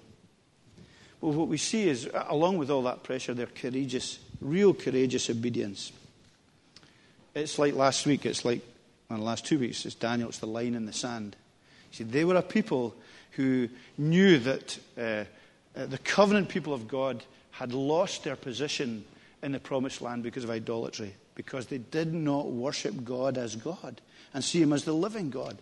Well, 1.21 1.33
what 1.33 1.47
we 1.47 1.57
see 1.57 1.89
is, 1.89 2.07
along 2.13 2.57
with 2.57 2.69
all 2.69 2.83
that 2.83 3.03
pressure, 3.03 3.33
their 3.33 3.47
courageous, 3.47 4.19
real 4.39 4.73
courageous 4.73 5.29
obedience. 5.29 5.91
It's 7.33 7.57
like 7.57 7.73
last 7.73 8.05
week, 8.05 8.25
it's 8.25 8.45
like, 8.45 8.61
well, 9.09 9.19
the 9.19 9.25
last 9.25 9.45
two 9.45 9.59
weeks, 9.59 9.85
it's 9.85 9.95
Daniel, 9.95 10.29
it's 10.29 10.39
the 10.39 10.47
line 10.47 10.75
in 10.75 10.85
the 10.85 10.93
sand. 10.93 11.35
See, 11.91 12.03
they 12.03 12.25
were 12.25 12.35
a 12.35 12.41
people 12.41 12.95
who 13.31 13.69
knew 13.97 14.37
that 14.39 14.77
uh, 14.97 15.23
the 15.73 15.97
covenant 15.99 16.49
people 16.49 16.73
of 16.73 16.87
God 16.87 17.23
had 17.51 17.73
lost 17.73 18.23
their 18.23 18.35
position 18.35 19.05
in 19.41 19.51
the 19.51 19.59
promised 19.59 20.01
land 20.01 20.23
because 20.23 20.43
of 20.43 20.49
idolatry, 20.49 21.13
because 21.35 21.67
they 21.67 21.77
did 21.77 22.13
not 22.13 22.47
worship 22.47 23.03
God 23.03 23.37
as 23.37 23.55
God 23.55 24.01
and 24.33 24.43
see 24.43 24.61
Him 24.61 24.73
as 24.73 24.83
the 24.83 24.93
living 24.93 25.29
God. 25.29 25.57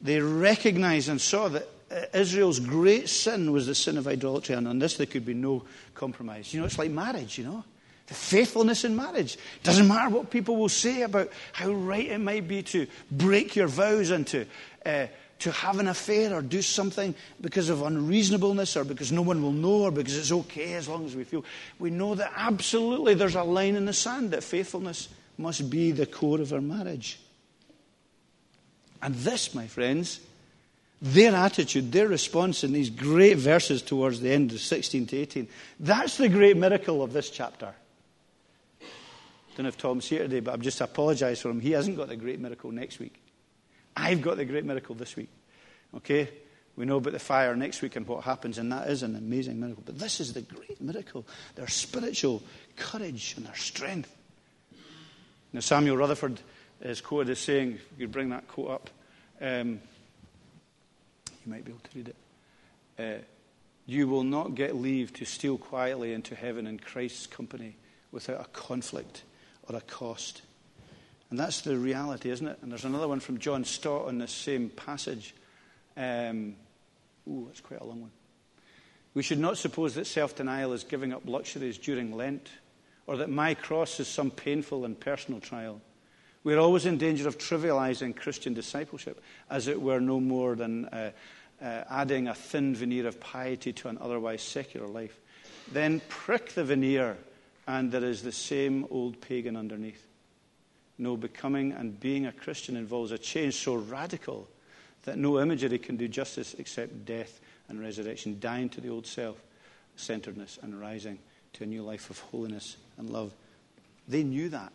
They 0.00 0.20
recognized 0.20 1.08
and 1.08 1.20
saw 1.20 1.48
that 1.48 1.66
uh, 1.90 2.02
Israel's 2.14 2.60
great 2.60 3.08
sin 3.08 3.52
was 3.52 3.66
the 3.66 3.74
sin 3.74 3.96
of 3.96 4.06
idolatry, 4.06 4.54
and 4.54 4.68
on 4.68 4.78
this 4.78 4.96
there 4.96 5.06
could 5.06 5.24
be 5.24 5.34
no 5.34 5.64
compromise. 5.94 6.52
You 6.52 6.60
know, 6.60 6.66
it's 6.66 6.78
like 6.78 6.90
marriage, 6.90 7.38
you 7.38 7.44
know. 7.44 7.64
The 8.06 8.14
faithfulness 8.14 8.84
in 8.84 8.96
marriage. 8.96 9.36
Doesn't 9.62 9.86
matter 9.86 10.08
what 10.08 10.30
people 10.30 10.56
will 10.56 10.70
say 10.70 11.02
about 11.02 11.30
how 11.52 11.70
right 11.70 12.06
it 12.06 12.18
might 12.18 12.48
be 12.48 12.62
to 12.62 12.86
break 13.10 13.54
your 13.54 13.68
vows 13.68 14.10
and 14.10 14.26
to 14.28 14.46
uh, 14.86 15.06
to 15.40 15.52
have 15.52 15.78
an 15.78 15.88
affair 15.88 16.34
or 16.34 16.42
do 16.42 16.62
something 16.62 17.14
because 17.40 17.68
of 17.68 17.82
unreasonableness 17.82 18.76
or 18.76 18.84
because 18.84 19.12
no 19.12 19.22
one 19.22 19.42
will 19.42 19.52
know 19.52 19.84
or 19.84 19.90
because 19.90 20.16
it's 20.16 20.32
okay 20.32 20.74
as 20.74 20.88
long 20.88 21.06
as 21.06 21.14
we 21.14 21.24
feel. 21.24 21.44
We 21.78 21.90
know 21.90 22.14
that 22.16 22.32
absolutely 22.34 23.14
there's 23.14 23.36
a 23.36 23.44
line 23.44 23.76
in 23.76 23.84
the 23.84 23.92
sand 23.92 24.32
that 24.32 24.42
faithfulness 24.42 25.08
must 25.36 25.70
be 25.70 25.92
the 25.92 26.06
core 26.06 26.40
of 26.40 26.52
our 26.52 26.60
marriage. 26.60 27.20
And 29.02 29.14
this, 29.14 29.54
my 29.54 29.66
friends, 29.66 30.20
their 31.00 31.34
attitude, 31.34 31.92
their 31.92 32.08
response 32.08 32.64
in 32.64 32.72
these 32.72 32.90
great 32.90 33.38
verses 33.38 33.82
towards 33.82 34.20
the 34.20 34.30
end 34.30 34.52
of 34.52 34.60
16 34.60 35.06
to 35.06 35.16
18, 35.16 35.48
that's 35.80 36.16
the 36.16 36.28
great 36.28 36.56
miracle 36.56 37.02
of 37.02 37.12
this 37.12 37.30
chapter. 37.30 37.72
I 38.80 39.56
don't 39.56 39.64
know 39.64 39.68
if 39.68 39.78
Tom's 39.78 40.06
here 40.06 40.20
today, 40.20 40.40
but 40.40 40.54
I'm 40.54 40.62
just 40.62 40.80
apologized 40.80 41.42
for 41.42 41.50
him. 41.50 41.60
He 41.60 41.72
hasn't 41.72 41.96
got 41.96 42.08
the 42.08 42.16
great 42.16 42.40
miracle 42.40 42.70
next 42.72 42.98
week. 42.98 43.20
I've 43.96 44.22
got 44.22 44.36
the 44.36 44.44
great 44.44 44.64
miracle 44.64 44.94
this 44.94 45.16
week. 45.16 45.30
Okay? 45.96 46.28
We 46.76 46.84
know 46.84 46.98
about 46.98 47.12
the 47.12 47.18
fire 47.18 47.56
next 47.56 47.82
week 47.82 47.96
and 47.96 48.06
what 48.06 48.22
happens, 48.22 48.58
and 48.58 48.70
that 48.70 48.88
is 48.88 49.02
an 49.02 49.16
amazing 49.16 49.58
miracle. 49.58 49.82
But 49.84 49.98
this 49.98 50.20
is 50.20 50.32
the 50.32 50.42
great 50.42 50.80
miracle 50.80 51.26
their 51.56 51.66
spiritual 51.66 52.42
courage 52.76 53.34
and 53.36 53.46
their 53.46 53.56
strength. 53.56 54.14
Now, 55.52 55.60
Samuel 55.60 55.96
Rutherford 55.96 56.40
is 56.80 57.00
quoted 57.00 57.30
is 57.30 57.38
saying, 57.38 57.72
if 57.72 57.86
you 57.98 58.06
could 58.06 58.12
bring 58.12 58.30
that 58.30 58.48
quote 58.48 58.70
up, 58.70 58.90
um, 59.40 59.80
you 61.44 61.52
might 61.52 61.64
be 61.64 61.72
able 61.72 61.80
to 61.80 61.90
read 61.94 62.08
it. 62.08 62.16
Uh, 62.98 63.22
you 63.86 64.06
will 64.06 64.24
not 64.24 64.54
get 64.54 64.76
leave 64.76 65.12
to 65.14 65.24
steal 65.24 65.56
quietly 65.56 66.12
into 66.12 66.34
heaven 66.34 66.66
in 66.66 66.78
Christ's 66.78 67.26
company 67.26 67.76
without 68.12 68.40
a 68.40 68.48
conflict 68.48 69.22
or 69.68 69.76
a 69.76 69.80
cost. 69.80 70.42
And 71.30 71.38
that's 71.38 71.60
the 71.62 71.76
reality, 71.76 72.30
isn't 72.30 72.46
it? 72.46 72.58
And 72.62 72.70
there's 72.70 72.84
another 72.84 73.08
one 73.08 73.20
from 73.20 73.38
John 73.38 73.64
Stott 73.64 74.06
on 74.06 74.18
this 74.18 74.32
same 74.32 74.70
passage. 74.70 75.34
Um, 75.96 76.54
ooh, 77.28 77.44
that's 77.46 77.60
quite 77.60 77.80
a 77.80 77.84
long 77.84 78.02
one. 78.02 78.10
We 79.14 79.22
should 79.22 79.38
not 79.38 79.58
suppose 79.58 79.94
that 79.94 80.06
self 80.06 80.36
denial 80.36 80.72
is 80.72 80.84
giving 80.84 81.12
up 81.12 81.22
luxuries 81.26 81.78
during 81.78 82.16
Lent, 82.16 82.48
or 83.06 83.16
that 83.18 83.30
my 83.30 83.54
cross 83.54 84.00
is 84.00 84.08
some 84.08 84.30
painful 84.30 84.84
and 84.84 84.98
personal 84.98 85.40
trial. 85.40 85.80
We're 86.44 86.58
always 86.58 86.86
in 86.86 86.98
danger 86.98 87.26
of 87.26 87.38
trivializing 87.38 88.16
Christian 88.16 88.54
discipleship 88.54 89.22
as 89.50 89.68
it 89.68 89.80
were 89.80 90.00
no 90.00 90.20
more 90.20 90.54
than 90.54 90.86
uh, 90.86 91.10
uh, 91.60 91.84
adding 91.90 92.28
a 92.28 92.34
thin 92.34 92.74
veneer 92.74 93.06
of 93.06 93.20
piety 93.20 93.72
to 93.72 93.88
an 93.88 93.98
otherwise 94.00 94.42
secular 94.42 94.86
life. 94.86 95.18
Then 95.72 96.00
prick 96.08 96.50
the 96.54 96.64
veneer, 96.64 97.16
and 97.66 97.90
there 97.90 98.04
is 98.04 98.22
the 98.22 98.32
same 98.32 98.86
old 98.90 99.20
pagan 99.20 99.56
underneath. 99.56 100.04
No, 100.96 101.16
becoming 101.16 101.72
and 101.72 101.98
being 101.98 102.26
a 102.26 102.32
Christian 102.32 102.76
involves 102.76 103.12
a 103.12 103.18
change 103.18 103.54
so 103.54 103.74
radical 103.74 104.48
that 105.04 105.18
no 105.18 105.40
imagery 105.40 105.78
can 105.78 105.96
do 105.96 106.08
justice 106.08 106.54
except 106.58 107.04
death 107.04 107.40
and 107.68 107.80
resurrection, 107.80 108.38
dying 108.40 108.68
to 108.70 108.80
the 108.80 108.88
old 108.88 109.06
self 109.06 109.36
centeredness 109.96 110.58
and 110.62 110.80
rising 110.80 111.18
to 111.54 111.64
a 111.64 111.66
new 111.66 111.82
life 111.82 112.10
of 112.10 112.18
holiness 112.20 112.76
and 112.96 113.10
love. 113.10 113.32
They 114.06 114.22
knew 114.22 114.48
that. 114.50 114.72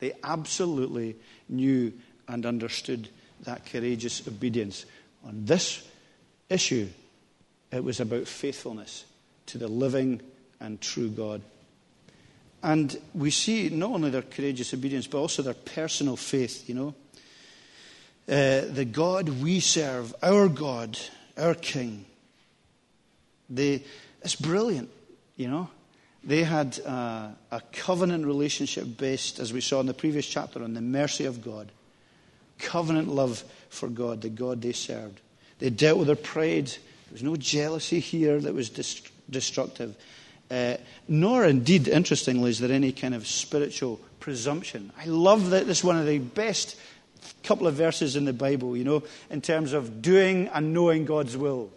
They 0.00 0.12
absolutely 0.24 1.16
knew 1.48 1.92
and 2.26 2.44
understood 2.44 3.08
that 3.42 3.66
courageous 3.66 4.26
obedience. 4.26 4.86
On 5.24 5.44
this 5.44 5.86
issue, 6.48 6.88
it 7.70 7.84
was 7.84 8.00
about 8.00 8.26
faithfulness 8.26 9.04
to 9.46 9.58
the 9.58 9.68
living 9.68 10.20
and 10.58 10.80
true 10.80 11.08
God. 11.08 11.42
And 12.62 12.98
we 13.14 13.30
see 13.30 13.68
not 13.70 13.90
only 13.90 14.10
their 14.10 14.22
courageous 14.22 14.74
obedience, 14.74 15.06
but 15.06 15.18
also 15.18 15.42
their 15.42 15.54
personal 15.54 16.16
faith, 16.16 16.68
you 16.68 16.74
know. 16.74 16.94
Uh, 18.28 18.66
the 18.70 18.84
God 18.84 19.28
we 19.28 19.60
serve, 19.60 20.14
our 20.22 20.48
God, 20.48 20.98
our 21.36 21.54
King, 21.54 22.04
they, 23.48 23.82
it's 24.22 24.36
brilliant, 24.36 24.90
you 25.36 25.48
know. 25.48 25.68
They 26.22 26.42
had 26.42 26.78
uh, 26.84 27.28
a 27.50 27.60
covenant 27.72 28.26
relationship 28.26 28.98
based, 28.98 29.38
as 29.38 29.52
we 29.52 29.60
saw 29.60 29.80
in 29.80 29.86
the 29.86 29.94
previous 29.94 30.26
chapter, 30.26 30.62
on 30.62 30.74
the 30.74 30.80
mercy 30.80 31.24
of 31.24 31.42
God. 31.42 31.72
Covenant 32.58 33.08
love 33.08 33.42
for 33.70 33.88
God, 33.88 34.20
the 34.20 34.28
God 34.28 34.60
they 34.60 34.72
served. 34.72 35.20
They 35.58 35.70
dealt 35.70 35.98
with 35.98 36.08
their 36.08 36.16
pride. 36.16 36.66
There 36.66 37.12
was 37.12 37.22
no 37.22 37.36
jealousy 37.36 38.00
here 38.00 38.38
that 38.38 38.52
was 38.52 38.68
destructive. 39.30 39.96
Uh, 40.50 40.76
nor, 41.08 41.44
indeed, 41.44 41.88
interestingly, 41.88 42.50
is 42.50 42.58
there 42.58 42.72
any 42.72 42.92
kind 42.92 43.14
of 43.14 43.26
spiritual 43.26 44.00
presumption. 44.20 44.92
I 44.98 45.06
love 45.06 45.50
that 45.50 45.66
this 45.66 45.78
is 45.78 45.84
one 45.84 45.96
of 45.96 46.06
the 46.06 46.18
best 46.18 46.76
couple 47.42 47.66
of 47.66 47.74
verses 47.74 48.16
in 48.16 48.26
the 48.26 48.32
Bible, 48.32 48.76
you 48.76 48.84
know, 48.84 49.02
in 49.30 49.40
terms 49.40 49.72
of 49.72 50.02
doing 50.02 50.48
and 50.48 50.72
knowing 50.72 51.04
God's 51.04 51.36
will 51.36 51.70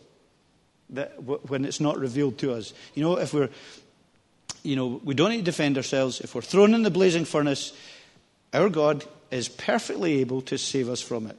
that 0.92 1.24
when 1.24 1.66
it's 1.66 1.80
not 1.80 1.98
revealed 1.98 2.38
to 2.40 2.54
us. 2.54 2.74
You 2.94 3.04
know, 3.04 3.18
if 3.18 3.34
we're, 3.34 3.50
you 4.64 4.76
know, 4.76 5.02
we 5.04 5.14
don't 5.14 5.30
need 5.30 5.38
to 5.38 5.44
defend 5.44 5.78
ourselves. 5.78 6.22
If 6.22 6.34
we're 6.34 6.42
thrown 6.42 6.74
in 6.74 6.84
the 6.84 6.90
blazing 6.90 7.26
furnace, 7.26 7.74
our 8.54 8.70
God 8.70 9.06
is 9.30 9.50
perfectly 9.50 10.22
able 10.22 10.42
to 10.44 10.58
save 10.58 10.90
us 10.90 11.02
from 11.02 11.28
it. 11.28 11.38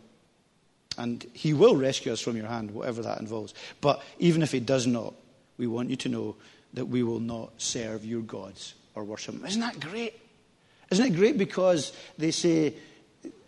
And 0.96 1.24
he 1.32 1.54
will 1.54 1.74
rescue 1.74 2.12
us 2.12 2.20
from 2.20 2.36
your 2.36 2.46
hand, 2.46 2.70
whatever 2.70 3.02
that 3.02 3.18
involves. 3.18 3.54
But 3.80 4.02
even 4.18 4.42
if 4.42 4.52
he 4.52 4.60
does 4.60 4.86
not, 4.86 5.14
we 5.58 5.66
want 5.66 5.90
you 5.90 5.96
to 5.96 6.08
know 6.08 6.36
that 6.74 6.86
we 6.86 7.02
will 7.02 7.20
not 7.20 7.50
serve 7.58 8.04
your 8.04 8.20
gods 8.20 8.74
or 8.94 9.04
worship 9.04 9.34
them. 9.34 9.46
Isn't 9.46 9.60
that 9.60 9.80
great? 9.80 10.20
Isn't 10.90 11.06
it 11.06 11.16
great 11.16 11.38
because 11.38 11.92
they 12.18 12.30
say, 12.30 12.74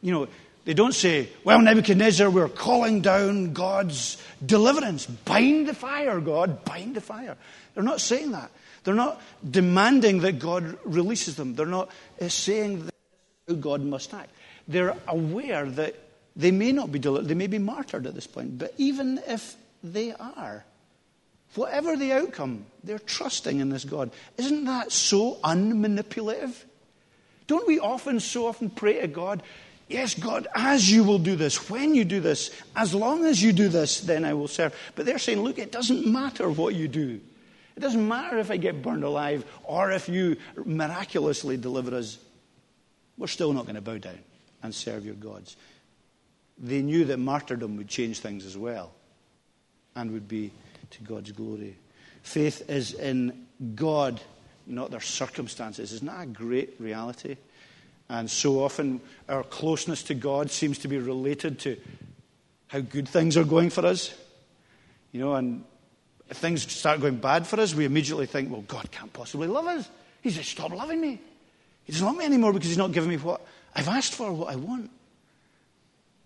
you 0.00 0.12
know, 0.12 0.26
they 0.66 0.74
don't 0.74 0.94
say, 0.94 1.28
well, 1.44 1.60
Nebuchadnezzar, 1.60 2.28
we're 2.28 2.48
calling 2.48 3.00
down 3.00 3.52
God's 3.52 4.20
deliverance. 4.44 5.06
Bind 5.06 5.68
the 5.68 5.74
fire, 5.74 6.20
God, 6.20 6.64
bind 6.64 6.96
the 6.96 7.00
fire. 7.00 7.36
They're 7.72 7.84
not 7.84 8.00
saying 8.00 8.32
that. 8.32 8.50
They're 8.82 8.94
not 8.94 9.22
demanding 9.48 10.18
that 10.20 10.40
God 10.40 10.76
releases 10.84 11.36
them. 11.36 11.54
They're 11.54 11.66
not 11.66 11.88
uh, 12.20 12.28
saying 12.28 12.90
that 13.46 13.60
God 13.60 13.80
must 13.80 14.12
act. 14.12 14.30
They're 14.66 14.96
aware 15.06 15.66
that 15.66 15.94
they 16.34 16.50
may 16.50 16.72
not 16.72 16.90
be 16.90 16.98
delivered, 16.98 17.28
they 17.28 17.34
may 17.34 17.46
be 17.46 17.58
martyred 17.58 18.04
at 18.04 18.16
this 18.16 18.26
point, 18.26 18.58
but 18.58 18.74
even 18.76 19.20
if 19.28 19.54
they 19.84 20.12
are, 20.14 20.64
whatever 21.54 21.96
the 21.96 22.12
outcome, 22.12 22.66
they're 22.82 22.98
trusting 22.98 23.60
in 23.60 23.68
this 23.68 23.84
God. 23.84 24.10
Isn't 24.36 24.64
that 24.64 24.90
so 24.90 25.36
unmanipulative? 25.44 26.54
Don't 27.46 27.68
we 27.68 27.78
often, 27.78 28.18
so 28.18 28.48
often 28.48 28.68
pray 28.68 29.00
to 29.00 29.06
God, 29.06 29.44
Yes, 29.88 30.14
God, 30.14 30.48
as 30.54 30.90
you 30.90 31.04
will 31.04 31.18
do 31.18 31.36
this, 31.36 31.70
when 31.70 31.94
you 31.94 32.04
do 32.04 32.20
this, 32.20 32.50
as 32.74 32.92
long 32.92 33.24
as 33.24 33.40
you 33.40 33.52
do 33.52 33.68
this, 33.68 34.00
then 34.00 34.24
I 34.24 34.34
will 34.34 34.48
serve. 34.48 34.74
But 34.96 35.06
they're 35.06 35.18
saying, 35.18 35.40
look, 35.40 35.58
it 35.58 35.70
doesn't 35.70 36.06
matter 36.06 36.50
what 36.50 36.74
you 36.74 36.88
do. 36.88 37.20
It 37.76 37.80
doesn't 37.80 38.08
matter 38.08 38.38
if 38.38 38.50
I 38.50 38.56
get 38.56 38.82
burned 38.82 39.04
alive 39.04 39.44
or 39.62 39.92
if 39.92 40.08
you 40.08 40.38
miraculously 40.64 41.56
deliver 41.56 41.94
us. 41.94 42.18
We're 43.16 43.28
still 43.28 43.52
not 43.52 43.64
going 43.64 43.76
to 43.76 43.80
bow 43.80 43.98
down 43.98 44.18
and 44.62 44.74
serve 44.74 45.04
your 45.04 45.14
gods 45.14 45.56
they 46.58 46.82
knew 46.82 47.04
that 47.06 47.18
martyrdom 47.18 47.76
would 47.76 47.88
change 47.88 48.20
things 48.20 48.44
as 48.46 48.56
well 48.56 48.92
and 49.94 50.10
would 50.12 50.28
be 50.28 50.50
to 50.90 51.02
God's 51.02 51.32
glory. 51.32 51.76
Faith 52.22 52.68
is 52.68 52.92
in 52.94 53.46
God, 53.74 54.20
not 54.66 54.90
their 54.90 55.00
circumstances. 55.00 55.92
Isn't 55.92 56.06
that 56.06 56.22
a 56.22 56.26
great 56.26 56.74
reality? 56.78 57.36
And 58.08 58.30
so 58.30 58.62
often 58.62 59.00
our 59.28 59.42
closeness 59.42 60.02
to 60.04 60.14
God 60.14 60.50
seems 60.50 60.78
to 60.78 60.88
be 60.88 60.98
related 60.98 61.58
to 61.60 61.76
how 62.68 62.80
good 62.80 63.08
things 63.08 63.36
are 63.36 63.44
going 63.44 63.70
for 63.70 63.84
us. 63.84 64.14
You 65.12 65.20
know, 65.20 65.34
and 65.34 65.64
if 66.28 66.36
things 66.36 66.70
start 66.70 67.00
going 67.00 67.16
bad 67.16 67.46
for 67.46 67.60
us, 67.60 67.74
we 67.74 67.84
immediately 67.84 68.26
think, 68.26 68.50
well, 68.50 68.62
God 68.62 68.90
can't 68.90 69.12
possibly 69.12 69.48
love 69.48 69.66
us. 69.66 69.88
He's 70.22 70.36
just 70.36 70.50
stopped 70.50 70.74
loving 70.74 71.00
me. 71.00 71.20
He 71.84 71.92
doesn't 71.92 72.06
love 72.06 72.16
me 72.16 72.24
anymore 72.24 72.52
because 72.52 72.68
he's 72.68 72.78
not 72.78 72.92
giving 72.92 73.10
me 73.10 73.16
what 73.16 73.40
I've 73.74 73.88
asked 73.88 74.14
for, 74.14 74.32
what 74.32 74.52
I 74.52 74.56
want. 74.56 74.90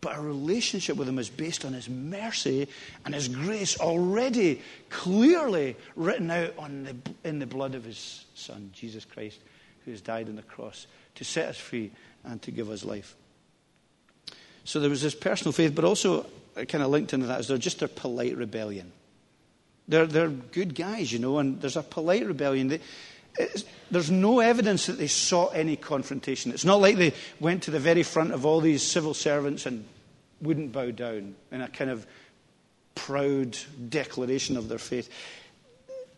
But 0.01 0.14
our 0.14 0.23
relationship 0.23 0.97
with 0.97 1.09
Him 1.09 1.19
is 1.19 1.29
based 1.29 1.64
on 1.64 1.75
His 1.75 1.88
mercy 1.88 2.69
and 3.05 3.14
His 3.14 3.29
grace 3.29 3.79
already 3.79 4.62
clearly 4.88 5.77
written 5.95 6.31
out 6.31 6.57
the, 6.57 6.97
in 7.25 7.38
the 7.38 7.47
blood 7.47 7.75
of 7.75 7.85
His 7.85 8.25
Son, 8.35 8.71
Jesus 8.73 9.05
Christ, 9.05 9.40
who 9.85 9.90
has 9.90 10.01
died 10.01 10.29
on 10.29 10.37
the 10.37 10.43
cross 10.43 10.87
to 11.16 11.25
set 11.25 11.49
us 11.49 11.57
free 11.57 11.90
and 12.25 12.40
to 12.43 12.51
give 12.51 12.71
us 12.71 12.85
life. 12.85 13.16
So 14.64 14.81
there 14.81 14.90
was 14.90 15.03
this 15.03 15.14
personal 15.14 15.53
faith, 15.53 15.75
but 15.75 15.85
also 15.85 16.27
kind 16.55 16.85
of 16.85 16.90
linked 16.90 17.12
into 17.12 17.27
that 17.27 17.40
is 17.40 17.49
they're 17.49 17.59
just 17.59 17.83
a 17.83 17.88
polite 17.88 18.37
rebellion. 18.37 18.93
They're, 19.88 20.07
they're 20.07 20.29
good 20.29 20.75
guys, 20.75 21.12
you 21.12 21.19
know, 21.19 21.38
and 21.38 21.61
there's 21.61 21.77
a 21.77 21.83
polite 21.83 22.27
rebellion. 22.27 22.69
They, 22.69 22.81
there's 23.90 24.11
no 24.11 24.40
evidence 24.40 24.87
that 24.87 24.99
they 24.99 25.07
sought 25.07 25.55
any 25.55 25.77
confrontation. 25.77 26.53
It's 26.53 26.64
not 26.64 26.81
like 26.81 26.97
they 26.97 27.14
went 27.38 27.64
to 27.64 27.71
the 27.71 27.81
very 27.81 28.03
front 28.03 28.33
of 28.33 28.45
all 28.47 28.61
these 28.61 28.83
civil 28.83 29.14
servants 29.14 29.66
and 29.66 29.85
wouldn't 30.40 30.73
bow 30.73 30.90
down 30.90 31.35
in 31.51 31.61
a 31.61 31.69
kind 31.69 31.90
of 31.90 32.07
proud 32.95 33.57
declaration 33.88 34.57
of 34.57 34.69
their 34.69 34.79
faith. 34.79 35.09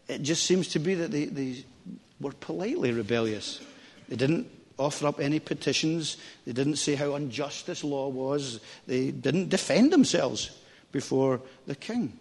It 0.08 0.22
just 0.22 0.44
seems 0.44 0.68
to 0.68 0.78
be 0.78 0.94
that 0.96 1.10
they, 1.10 1.26
they 1.26 1.64
were 2.22 2.32
politely 2.32 2.92
rebellious. 2.92 3.60
They 4.08 4.16
didn't 4.16 4.48
offer 4.78 5.06
up 5.06 5.20
any 5.20 5.38
petitions, 5.38 6.16
they 6.46 6.52
didn't 6.52 6.76
say 6.76 6.94
how 6.94 7.14
unjust 7.14 7.66
this 7.66 7.84
law 7.84 8.08
was, 8.08 8.60
they 8.86 9.10
didn't 9.10 9.48
defend 9.48 9.92
themselves 9.92 10.50
before 10.90 11.40
the 11.66 11.74
king. 11.74 12.18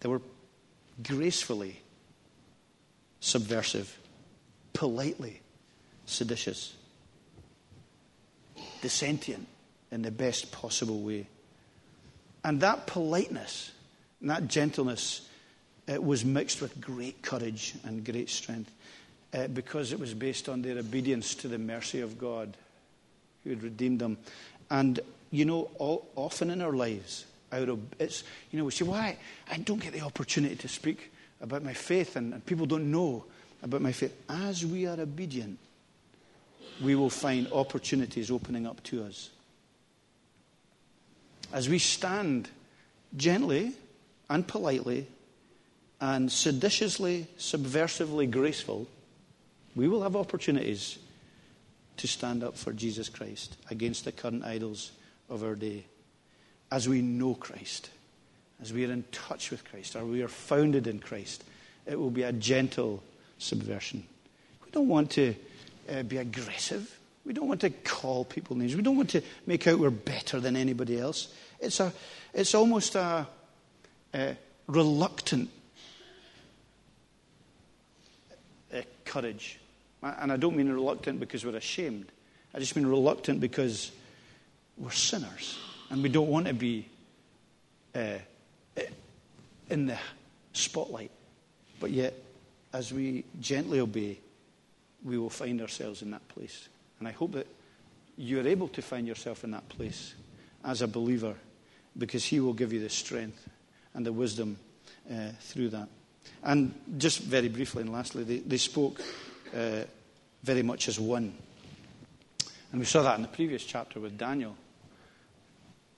They 0.00 0.08
were 0.08 0.22
gracefully 1.02 1.80
subversive, 3.20 3.98
politely 4.72 5.40
seditious, 6.06 6.74
dissentient 8.82 9.46
in 9.90 10.02
the 10.02 10.10
best 10.10 10.52
possible 10.52 11.00
way. 11.00 11.26
And 12.44 12.60
that 12.60 12.86
politeness 12.86 13.72
and 14.20 14.30
that 14.30 14.48
gentleness 14.48 15.28
it 15.90 16.02
was 16.02 16.24
mixed 16.24 16.62
with 16.62 16.80
great 16.80 17.20
courage 17.20 17.74
and 17.84 18.04
great 18.04 18.30
strength 18.30 18.70
uh, 19.34 19.48
because 19.48 19.92
it 19.92 19.98
was 19.98 20.14
based 20.14 20.48
on 20.48 20.62
their 20.62 20.78
obedience 20.78 21.34
to 21.34 21.48
the 21.48 21.58
mercy 21.58 22.00
of 22.00 22.16
God 22.16 22.56
who 23.42 23.50
had 23.50 23.62
redeemed 23.62 23.98
them. 23.98 24.16
And 24.70 25.00
you 25.32 25.44
know, 25.44 25.68
all, 25.78 26.08
often 26.14 26.50
in 26.50 26.62
our 26.62 26.72
lives, 26.72 27.24
it's, 27.52 28.22
you 28.52 28.58
know, 28.58 28.64
we 28.64 28.70
say, 28.70 28.84
why? 28.84 29.16
I 29.50 29.56
don't 29.58 29.82
get 29.82 29.92
the 29.92 30.02
opportunity 30.02 30.54
to 30.54 30.68
speak 30.68 31.12
about 31.40 31.64
my 31.64 31.72
faith, 31.72 32.14
and, 32.14 32.32
and 32.34 32.46
people 32.46 32.66
don't 32.66 32.92
know 32.92 33.24
about 33.62 33.82
my 33.82 33.90
faith. 33.90 34.14
As 34.28 34.64
we 34.64 34.86
are 34.86 35.00
obedient, 35.00 35.58
we 36.80 36.94
will 36.94 37.10
find 37.10 37.50
opportunities 37.52 38.30
opening 38.30 38.64
up 38.66 38.80
to 38.84 39.02
us. 39.02 39.30
As 41.52 41.68
we 41.68 41.80
stand 41.80 42.48
gently 43.16 43.72
and 44.28 44.46
politely 44.46 45.08
and 46.00 46.30
seditiously, 46.30 47.26
subversively 47.38 48.30
graceful, 48.30 48.86
we 49.76 49.88
will 49.88 50.02
have 50.02 50.16
opportunities 50.16 50.98
to 51.98 52.08
stand 52.08 52.42
up 52.42 52.56
for 52.56 52.72
Jesus 52.72 53.08
Christ 53.08 53.56
against 53.70 54.04
the 54.04 54.12
current 54.12 54.44
idols 54.44 54.92
of 55.28 55.44
our 55.44 55.54
day. 55.54 55.84
As 56.70 56.88
we 56.88 57.02
know 57.02 57.34
Christ, 57.34 57.90
as 58.62 58.72
we 58.72 58.86
are 58.86 58.92
in 58.92 59.04
touch 59.12 59.50
with 59.50 59.64
Christ, 59.64 59.96
or 59.96 60.04
we 60.04 60.22
are 60.22 60.28
founded 60.28 60.86
in 60.86 61.00
Christ, 61.00 61.44
it 61.86 61.98
will 61.98 62.10
be 62.10 62.22
a 62.22 62.32
gentle 62.32 63.02
subversion. 63.38 64.04
We 64.64 64.70
don't 64.70 64.88
want 64.88 65.10
to 65.12 65.34
uh, 65.90 66.02
be 66.04 66.16
aggressive. 66.18 66.98
We 67.26 67.32
don't 67.32 67.48
want 67.48 67.60
to 67.62 67.70
call 67.70 68.24
people 68.24 68.56
names. 68.56 68.74
We 68.74 68.82
don't 68.82 68.96
want 68.96 69.10
to 69.10 69.22
make 69.46 69.66
out 69.66 69.78
we're 69.78 69.90
better 69.90 70.40
than 70.40 70.56
anybody 70.56 70.98
else. 70.98 71.34
It's, 71.60 71.80
a, 71.80 71.92
it's 72.32 72.54
almost 72.54 72.94
a, 72.94 73.26
a 74.14 74.36
reluctant 74.66 75.50
uh, 78.72 78.82
courage. 79.10 79.58
And 80.02 80.32
I 80.32 80.36
don't 80.36 80.56
mean 80.56 80.72
reluctant 80.72 81.20
because 81.20 81.44
we're 81.44 81.56
ashamed. 81.56 82.06
I 82.54 82.58
just 82.60 82.76
mean 82.76 82.86
reluctant 82.86 83.40
because 83.40 83.90
we're 84.78 84.90
sinners 84.92 85.58
and 85.90 86.02
we 86.02 86.08
don't 86.08 86.28
want 86.28 86.46
to 86.46 86.54
be 86.54 86.88
uh, 87.94 88.18
in 89.68 89.86
the 89.86 89.98
spotlight. 90.52 91.10
But 91.80 91.90
yet, 91.90 92.14
as 92.72 92.92
we 92.92 93.24
gently 93.40 93.80
obey, 93.80 94.20
we 95.04 95.18
will 95.18 95.30
find 95.30 95.60
ourselves 95.60 96.02
in 96.02 96.12
that 96.12 96.26
place. 96.28 96.68
And 96.98 97.08
I 97.08 97.12
hope 97.12 97.32
that 97.32 97.46
you're 98.16 98.46
able 98.46 98.68
to 98.68 98.82
find 98.82 99.06
yourself 99.08 99.44
in 99.44 99.50
that 99.50 99.68
place 99.68 100.14
as 100.64 100.82
a 100.82 100.88
believer 100.88 101.34
because 101.98 102.24
He 102.24 102.38
will 102.38 102.52
give 102.52 102.72
you 102.72 102.80
the 102.80 102.88
strength 102.88 103.48
and 103.94 104.06
the 104.06 104.12
wisdom 104.12 104.56
uh, 105.10 105.30
through 105.40 105.70
that. 105.70 105.88
And 106.42 106.74
just 106.98 107.20
very 107.20 107.48
briefly 107.48 107.82
and 107.82 107.92
lastly, 107.92 108.24
they, 108.24 108.38
they 108.38 108.56
spoke 108.56 109.00
uh, 109.54 109.82
very 110.42 110.62
much 110.62 110.88
as 110.88 110.98
one. 110.98 111.34
And 112.72 112.80
we 112.80 112.86
saw 112.86 113.02
that 113.02 113.16
in 113.16 113.22
the 113.22 113.28
previous 113.28 113.64
chapter 113.64 114.00
with 114.00 114.16
Daniel. 114.16 114.56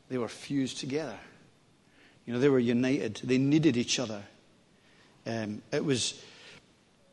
They 0.08 0.18
were 0.18 0.28
fused 0.28 0.78
together. 0.78 1.16
You 2.26 2.34
know, 2.34 2.40
they 2.40 2.48
were 2.48 2.58
united. 2.58 3.20
They 3.22 3.38
needed 3.38 3.76
each 3.76 3.98
other. 3.98 4.22
Um, 5.26 5.62
it 5.70 5.84
was 5.84 6.20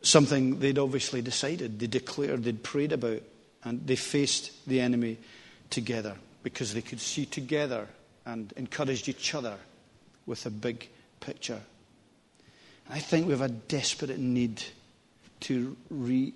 something 0.01 0.59
they'd 0.59 0.79
obviously 0.79 1.21
decided, 1.21 1.79
they 1.79 1.87
declared, 1.87 2.43
they'd 2.43 2.63
prayed 2.63 2.93
about, 2.93 3.21
and 3.63 3.85
they 3.85 3.95
faced 3.95 4.65
the 4.67 4.79
enemy 4.79 5.17
together 5.69 6.15
because 6.41 6.73
they 6.73 6.81
could 6.81 6.99
see 6.99 7.25
together 7.25 7.87
and 8.25 8.53
encouraged 8.55 9.09
each 9.09 9.35
other 9.35 9.57
with 10.25 10.45
a 10.45 10.49
big 10.49 10.87
picture. 11.19 11.61
I 12.89 12.99
think 12.99 13.27
we 13.27 13.33
have 13.33 13.41
a 13.41 13.49
desperate 13.49 14.17
need 14.17 14.63
to 15.41 15.77
re- 15.89 16.33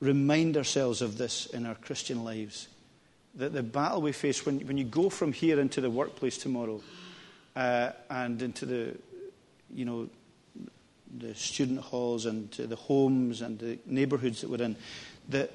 remind 0.00 0.56
ourselves 0.56 1.02
of 1.02 1.18
this 1.18 1.46
in 1.46 1.66
our 1.66 1.74
Christian 1.74 2.22
lives. 2.24 2.68
That 3.34 3.52
the 3.52 3.62
battle 3.62 4.00
we 4.00 4.12
face 4.12 4.46
when, 4.46 4.60
when 4.60 4.78
you 4.78 4.84
go 4.84 5.08
from 5.08 5.32
here 5.32 5.58
into 5.58 5.80
the 5.80 5.90
workplace 5.90 6.38
tomorrow 6.38 6.80
uh, 7.56 7.90
and 8.08 8.40
into 8.42 8.66
the, 8.66 8.96
you 9.74 9.84
know, 9.84 10.08
the 11.18 11.34
student 11.34 11.80
halls 11.80 12.26
and 12.26 12.50
the 12.52 12.76
homes 12.76 13.42
and 13.42 13.58
the 13.58 13.78
neighbourhoods 13.86 14.42
that 14.42 14.50
we're 14.50 14.62
in, 14.62 14.76
that 15.28 15.50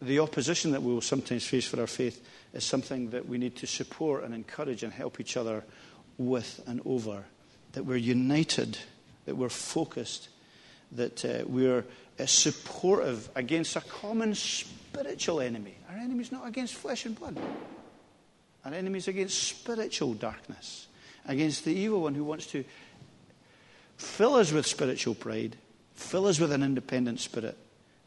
the 0.00 0.18
opposition 0.20 0.72
that 0.72 0.82
we 0.82 0.92
will 0.92 1.00
sometimes 1.00 1.46
face 1.46 1.66
for 1.66 1.80
our 1.80 1.86
faith 1.86 2.26
is 2.54 2.64
something 2.64 3.10
that 3.10 3.28
we 3.28 3.38
need 3.38 3.56
to 3.56 3.66
support 3.66 4.24
and 4.24 4.34
encourage 4.34 4.82
and 4.82 4.92
help 4.92 5.20
each 5.20 5.36
other 5.36 5.62
with 6.16 6.60
and 6.66 6.80
over. 6.86 7.24
That 7.72 7.84
we're 7.84 7.96
united, 7.96 8.78
that 9.30 9.36
we're 9.36 9.48
focused, 9.48 10.28
that 10.92 11.24
uh, 11.24 11.44
we're 11.46 11.84
uh, 12.18 12.26
supportive 12.26 13.30
against 13.36 13.76
a 13.76 13.80
common 13.80 14.34
spiritual 14.34 15.40
enemy. 15.40 15.76
Our 15.88 15.96
enemy 15.96 16.22
is 16.22 16.32
not 16.32 16.48
against 16.48 16.74
flesh 16.74 17.06
and 17.06 17.16
blood, 17.16 17.38
our 18.64 18.74
enemy 18.74 18.98
is 18.98 19.06
against 19.06 19.38
spiritual 19.38 20.14
darkness, 20.14 20.88
against 21.26 21.64
the 21.64 21.72
evil 21.72 22.02
one 22.02 22.14
who 22.14 22.24
wants 22.24 22.46
to 22.48 22.64
Fill 24.00 24.36
us 24.36 24.50
with 24.50 24.66
spiritual 24.66 25.14
pride, 25.14 25.56
fill 25.94 26.26
us 26.26 26.40
with 26.40 26.52
an 26.52 26.62
independent 26.62 27.20
spirit, 27.20 27.56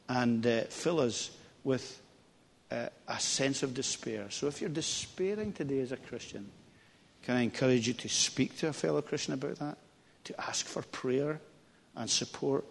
and 0.09 0.45
uh, 0.45 0.61
fill 0.63 0.99
us 0.99 1.29
with 1.63 2.01
uh, 2.71 2.87
a 3.07 3.19
sense 3.19 3.61
of 3.61 3.75
despair. 3.75 4.25
So 4.31 4.47
if 4.47 4.59
you're 4.59 4.71
despairing 4.71 5.53
today 5.53 5.81
as 5.81 5.91
a 5.91 5.97
Christian, 5.97 6.49
can 7.21 7.35
I 7.35 7.41
encourage 7.41 7.87
you 7.87 7.93
to 7.93 8.09
speak 8.09 8.57
to 8.57 8.69
a 8.69 8.73
fellow 8.73 9.03
Christian 9.03 9.35
about 9.35 9.57
that? 9.57 9.77
To 10.25 10.41
ask 10.41 10.65
for 10.65 10.81
prayer 10.81 11.39
and 11.95 12.09
support? 12.09 12.65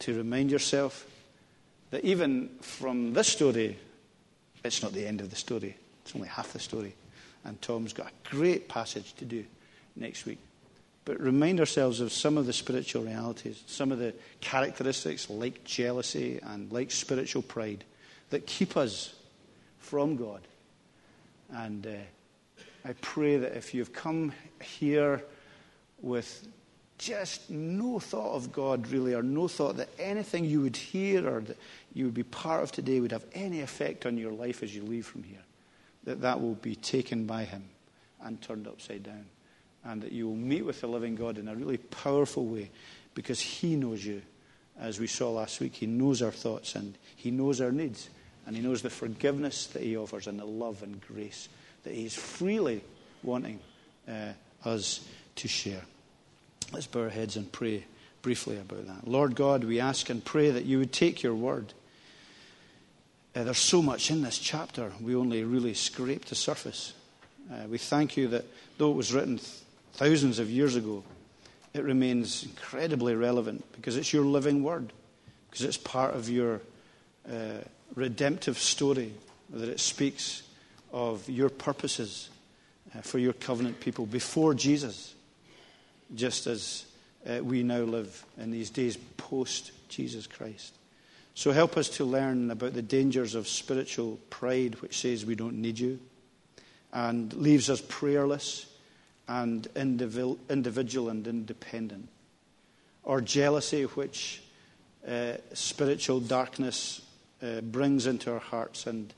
To 0.00 0.16
remind 0.16 0.50
yourself 0.50 1.06
that 1.90 2.04
even 2.04 2.48
from 2.60 3.12
this 3.12 3.28
story, 3.28 3.78
it's 4.64 4.82
not 4.82 4.92
the 4.92 5.06
end 5.06 5.20
of 5.20 5.30
the 5.30 5.36
story, 5.36 5.76
it's 6.02 6.14
only 6.14 6.28
half 6.28 6.52
the 6.52 6.58
story. 6.58 6.94
And 7.44 7.60
Tom's 7.62 7.92
got 7.92 8.08
a 8.08 8.28
great 8.34 8.68
passage 8.68 9.14
to 9.14 9.24
do 9.24 9.44
next 9.96 10.26
week 10.26 10.38
but 11.04 11.20
remind 11.20 11.58
ourselves 11.58 12.00
of 12.00 12.12
some 12.12 12.36
of 12.38 12.46
the 12.46 12.52
spiritual 12.52 13.02
realities, 13.02 13.62
some 13.66 13.90
of 13.90 13.98
the 13.98 14.14
characteristics 14.40 15.28
like 15.30 15.64
jealousy 15.64 16.38
and 16.40 16.70
like 16.70 16.90
spiritual 16.90 17.42
pride 17.42 17.84
that 18.30 18.46
keep 18.46 18.76
us 18.76 19.14
from 19.78 20.16
God. 20.16 20.40
And 21.52 21.86
uh, 21.86 21.90
I 22.88 22.92
pray 23.00 23.38
that 23.38 23.56
if 23.56 23.74
you've 23.74 23.92
come 23.92 24.32
here 24.62 25.24
with 26.00 26.46
just 27.00 27.48
no 27.48 27.98
thought 27.98 28.34
of 28.34 28.52
God, 28.52 28.86
really, 28.88 29.14
or 29.14 29.22
no 29.22 29.48
thought 29.48 29.78
that 29.78 29.88
anything 29.98 30.44
you 30.44 30.60
would 30.60 30.76
hear 30.76 31.26
or 31.26 31.40
that 31.40 31.56
you 31.94 32.04
would 32.04 32.14
be 32.14 32.22
part 32.22 32.62
of 32.62 32.70
today 32.70 33.00
would 33.00 33.12
have 33.12 33.24
any 33.32 33.62
effect 33.62 34.04
on 34.04 34.18
your 34.18 34.32
life 34.32 34.62
as 34.62 34.74
you 34.74 34.82
leave 34.82 35.06
from 35.06 35.22
here, 35.22 35.42
that 36.04 36.20
that 36.20 36.40
will 36.40 36.56
be 36.56 36.76
taken 36.76 37.24
by 37.24 37.44
Him 37.44 37.64
and 38.22 38.40
turned 38.42 38.68
upside 38.68 39.02
down 39.02 39.24
and 39.84 40.02
that 40.02 40.12
you 40.12 40.28
will 40.28 40.36
meet 40.36 40.64
with 40.64 40.80
the 40.80 40.86
living 40.86 41.16
God 41.16 41.38
in 41.38 41.48
a 41.48 41.54
really 41.54 41.78
powerful 41.78 42.44
way 42.44 42.70
because 43.14 43.40
He 43.40 43.76
knows 43.76 44.04
you. 44.04 44.22
As 44.78 44.98
we 44.98 45.06
saw 45.06 45.30
last 45.30 45.60
week, 45.60 45.74
He 45.74 45.86
knows 45.86 46.22
our 46.22 46.30
thoughts 46.30 46.74
and 46.74 46.96
He 47.16 47.30
knows 47.30 47.60
our 47.60 47.72
needs. 47.72 48.10
And 48.46 48.56
He 48.56 48.62
knows 48.62 48.82
the 48.82 48.90
forgiveness 48.90 49.66
that 49.68 49.82
He 49.82 49.96
offers 49.96 50.26
and 50.26 50.38
the 50.38 50.44
love 50.44 50.82
and 50.82 51.00
grace 51.00 51.48
that 51.84 51.94
He 51.94 52.06
is 52.06 52.14
freely 52.14 52.82
wanting 53.22 53.60
uh, 54.08 54.32
us 54.64 55.06
to 55.36 55.48
share. 55.48 55.82
Let's 56.72 56.86
bow 56.86 57.02
our 57.02 57.08
heads 57.08 57.36
and 57.36 57.50
pray 57.50 57.84
briefly 58.22 58.56
about 58.58 58.86
that. 58.86 59.08
Lord 59.08 59.34
God, 59.34 59.64
we 59.64 59.80
ask 59.80 60.08
and 60.08 60.24
pray 60.24 60.50
that 60.50 60.64
you 60.64 60.78
would 60.78 60.92
take 60.92 61.22
your 61.22 61.34
word. 61.34 61.72
Uh, 63.34 63.44
there's 63.44 63.58
so 63.58 63.82
much 63.82 64.10
in 64.10 64.22
this 64.22 64.38
chapter, 64.38 64.92
we 65.00 65.14
only 65.14 65.44
really 65.44 65.74
scrape 65.74 66.26
the 66.26 66.34
surface. 66.34 66.92
Uh, 67.50 67.66
we 67.68 67.78
thank 67.78 68.16
you 68.16 68.28
that 68.28 68.44
though 68.78 68.90
it 68.90 68.96
was 68.96 69.12
written 69.12 69.40
thousands 69.94 70.38
of 70.38 70.50
years 70.50 70.76
ago, 70.76 71.02
it 71.74 71.84
remains 71.84 72.44
incredibly 72.44 73.14
relevant 73.14 73.64
because 73.72 73.96
it's 73.96 74.12
your 74.12 74.24
living 74.24 74.62
word, 74.62 74.92
because 75.48 75.64
it's 75.64 75.76
part 75.76 76.14
of 76.14 76.28
your 76.28 76.60
uh, 77.28 77.58
redemptive 77.94 78.58
story, 78.58 79.12
that 79.50 79.68
it 79.68 79.80
speaks 79.80 80.42
of 80.92 81.28
your 81.28 81.48
purposes 81.48 82.30
uh, 82.96 83.00
for 83.00 83.18
your 83.18 83.32
covenant 83.32 83.78
people 83.80 84.06
before 84.06 84.54
Jesus, 84.54 85.14
just 86.14 86.46
as 86.46 86.84
uh, 87.28 87.42
we 87.42 87.62
now 87.62 87.80
live 87.80 88.24
in 88.38 88.50
these 88.50 88.70
days 88.70 88.96
post 89.16 89.72
Jesus 89.88 90.26
Christ. 90.26 90.74
So 91.34 91.52
help 91.52 91.76
us 91.76 91.88
to 91.90 92.04
learn 92.04 92.50
about 92.50 92.74
the 92.74 92.82
dangers 92.82 93.34
of 93.34 93.48
spiritual 93.48 94.18
pride, 94.30 94.80
which 94.80 94.98
says 94.98 95.24
we 95.24 95.34
don't 95.34 95.60
need 95.60 95.78
you, 95.78 96.00
and 96.92 97.32
leaves 97.34 97.70
us 97.70 97.82
prayerless 97.88 98.66
and 99.28 99.66
individual 99.76 101.08
and 101.08 101.26
independent, 101.26 102.08
or 103.04 103.20
jealousy, 103.20 103.84
which 103.84 104.42
uh, 105.06 105.34
spiritual 105.54 106.20
darkness 106.20 107.00
uh, 107.42 107.60
brings 107.60 108.06
into 108.06 108.32
our 108.32 108.40
hearts 108.40 108.86
and 108.86 109.14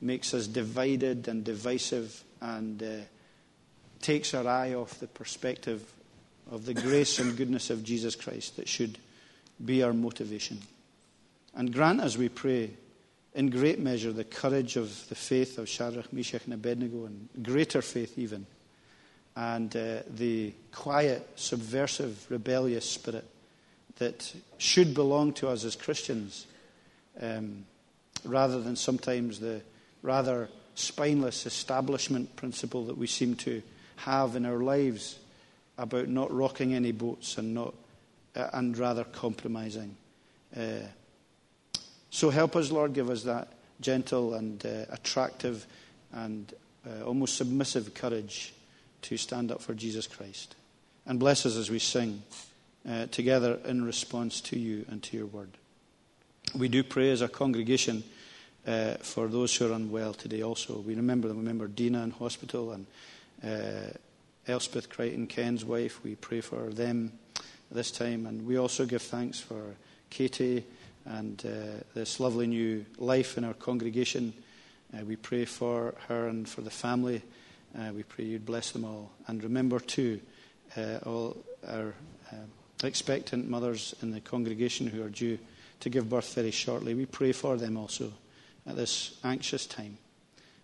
makes 0.00 0.32
us 0.34 0.46
divided 0.46 1.28
and 1.28 1.44
divisive 1.44 2.24
and 2.40 2.82
uh, 2.82 2.86
takes 4.00 4.32
our 4.34 4.48
eye 4.48 4.74
off 4.74 4.98
the 4.98 5.06
perspective 5.06 5.84
of 6.50 6.66
the 6.66 6.74
grace 6.74 7.18
and 7.18 7.36
goodness 7.36 7.70
of 7.70 7.84
Jesus 7.84 8.16
Christ 8.16 8.56
that 8.56 8.68
should 8.68 8.98
be 9.64 9.82
our 9.82 9.92
motivation. 9.92 10.60
And 11.54 11.72
grant 11.72 12.00
as 12.00 12.18
we 12.18 12.28
pray, 12.28 12.70
in 13.34 13.50
great 13.50 13.78
measure 13.78 14.12
the 14.12 14.24
courage 14.24 14.76
of 14.76 15.08
the 15.08 15.14
faith 15.14 15.58
of 15.58 15.68
Shadrach, 15.68 16.12
Meshach, 16.12 16.44
and 16.44 16.54
Abednego, 16.54 17.06
and 17.06 17.28
greater 17.42 17.82
faith 17.82 18.18
even, 18.18 18.46
and 19.36 19.74
uh, 19.76 20.00
the 20.08 20.52
quiet, 20.72 21.28
subversive, 21.36 22.26
rebellious 22.28 22.88
spirit 22.88 23.24
that 23.98 24.32
should 24.58 24.94
belong 24.94 25.32
to 25.34 25.48
us 25.48 25.64
as 25.64 25.76
Christians, 25.76 26.46
um, 27.20 27.64
rather 28.24 28.60
than 28.60 28.74
sometimes 28.74 29.38
the 29.38 29.62
rather 30.02 30.48
spineless 30.74 31.46
establishment 31.46 32.34
principle 32.34 32.86
that 32.86 32.98
we 32.98 33.06
seem 33.06 33.36
to 33.36 33.62
have 33.96 34.34
in 34.34 34.46
our 34.46 34.58
lives 34.58 35.19
about 35.80 36.08
not 36.08 36.32
rocking 36.32 36.74
any 36.74 36.92
boats 36.92 37.38
and 37.38 37.54
not 37.54 37.74
uh, 38.36 38.48
and 38.52 38.76
rather 38.76 39.04
compromising. 39.04 39.96
Uh, 40.56 40.86
so 42.10 42.30
help 42.30 42.54
us, 42.54 42.70
Lord, 42.70 42.92
give 42.92 43.08
us 43.08 43.22
that 43.24 43.48
gentle 43.80 44.34
and 44.34 44.64
uh, 44.64 44.84
attractive 44.90 45.66
and 46.12 46.52
uh, 46.86 47.04
almost 47.04 47.36
submissive 47.36 47.94
courage 47.94 48.52
to 49.02 49.16
stand 49.16 49.50
up 49.50 49.62
for 49.62 49.74
Jesus 49.74 50.06
Christ. 50.06 50.54
And 51.06 51.18
bless 51.18 51.46
us 51.46 51.56
as 51.56 51.70
we 51.70 51.78
sing 51.78 52.22
uh, 52.88 53.06
together 53.06 53.58
in 53.64 53.84
response 53.84 54.40
to 54.42 54.58
you 54.58 54.84
and 54.90 55.02
to 55.04 55.16
your 55.16 55.26
word. 55.26 55.50
We 56.54 56.68
do 56.68 56.82
pray 56.82 57.10
as 57.10 57.22
a 57.22 57.28
congregation 57.28 58.04
uh, 58.66 58.94
for 58.94 59.28
those 59.28 59.56
who 59.56 59.70
are 59.70 59.74
unwell 59.74 60.12
today 60.12 60.42
also. 60.42 60.80
We 60.80 60.94
remember 60.94 61.28
them. 61.28 61.38
We 61.38 61.42
Remember 61.44 61.68
Dina 61.68 62.02
in 62.02 62.10
hospital 62.10 62.72
and 62.72 62.86
uh, 63.42 63.92
Elspeth 64.50 64.88
Crichton, 64.88 65.26
Ken's 65.26 65.64
wife. 65.64 66.02
We 66.02 66.16
pray 66.16 66.40
for 66.40 66.70
them 66.70 67.12
this 67.70 67.90
time. 67.90 68.26
And 68.26 68.46
we 68.46 68.56
also 68.56 68.84
give 68.84 69.02
thanks 69.02 69.40
for 69.40 69.76
Katie 70.10 70.64
and 71.04 71.42
uh, 71.46 71.82
this 71.94 72.20
lovely 72.20 72.46
new 72.46 72.84
life 72.98 73.38
in 73.38 73.44
our 73.44 73.54
congregation. 73.54 74.32
Uh, 74.92 75.04
we 75.04 75.16
pray 75.16 75.44
for 75.44 75.94
her 76.08 76.28
and 76.28 76.48
for 76.48 76.62
the 76.62 76.70
family. 76.70 77.22
Uh, 77.78 77.92
we 77.94 78.02
pray 78.02 78.24
you'd 78.24 78.44
bless 78.44 78.72
them 78.72 78.84
all. 78.84 79.12
And 79.28 79.42
remember, 79.42 79.78
too, 79.78 80.20
uh, 80.76 80.98
all 81.06 81.36
our 81.66 81.94
uh, 82.32 82.36
expectant 82.84 83.48
mothers 83.48 83.94
in 84.02 84.10
the 84.10 84.20
congregation 84.20 84.86
who 84.86 85.02
are 85.04 85.10
due 85.10 85.38
to 85.80 85.88
give 85.88 86.10
birth 86.10 86.34
very 86.34 86.50
shortly. 86.50 86.94
We 86.94 87.06
pray 87.06 87.32
for 87.32 87.56
them 87.56 87.76
also 87.76 88.12
at 88.66 88.76
this 88.76 89.16
anxious 89.24 89.66
time 89.66 89.98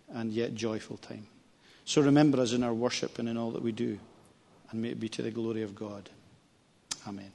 and 0.09 0.31
yet 0.31 0.55
joyful 0.55 0.97
time. 0.97 1.27
So 1.87 2.01
remember 2.01 2.41
us 2.41 2.51
in 2.51 2.63
our 2.63 2.73
worship 2.73 3.17
and 3.17 3.29
in 3.29 3.37
all 3.37 3.51
that 3.51 3.61
we 3.61 3.71
do, 3.71 3.97
and 4.69 4.81
may 4.81 4.89
it 4.89 4.99
be 4.99 5.07
to 5.07 5.21
the 5.21 5.31
glory 5.31 5.63
of 5.63 5.73
God. 5.73 6.09
Amen. 7.07 7.31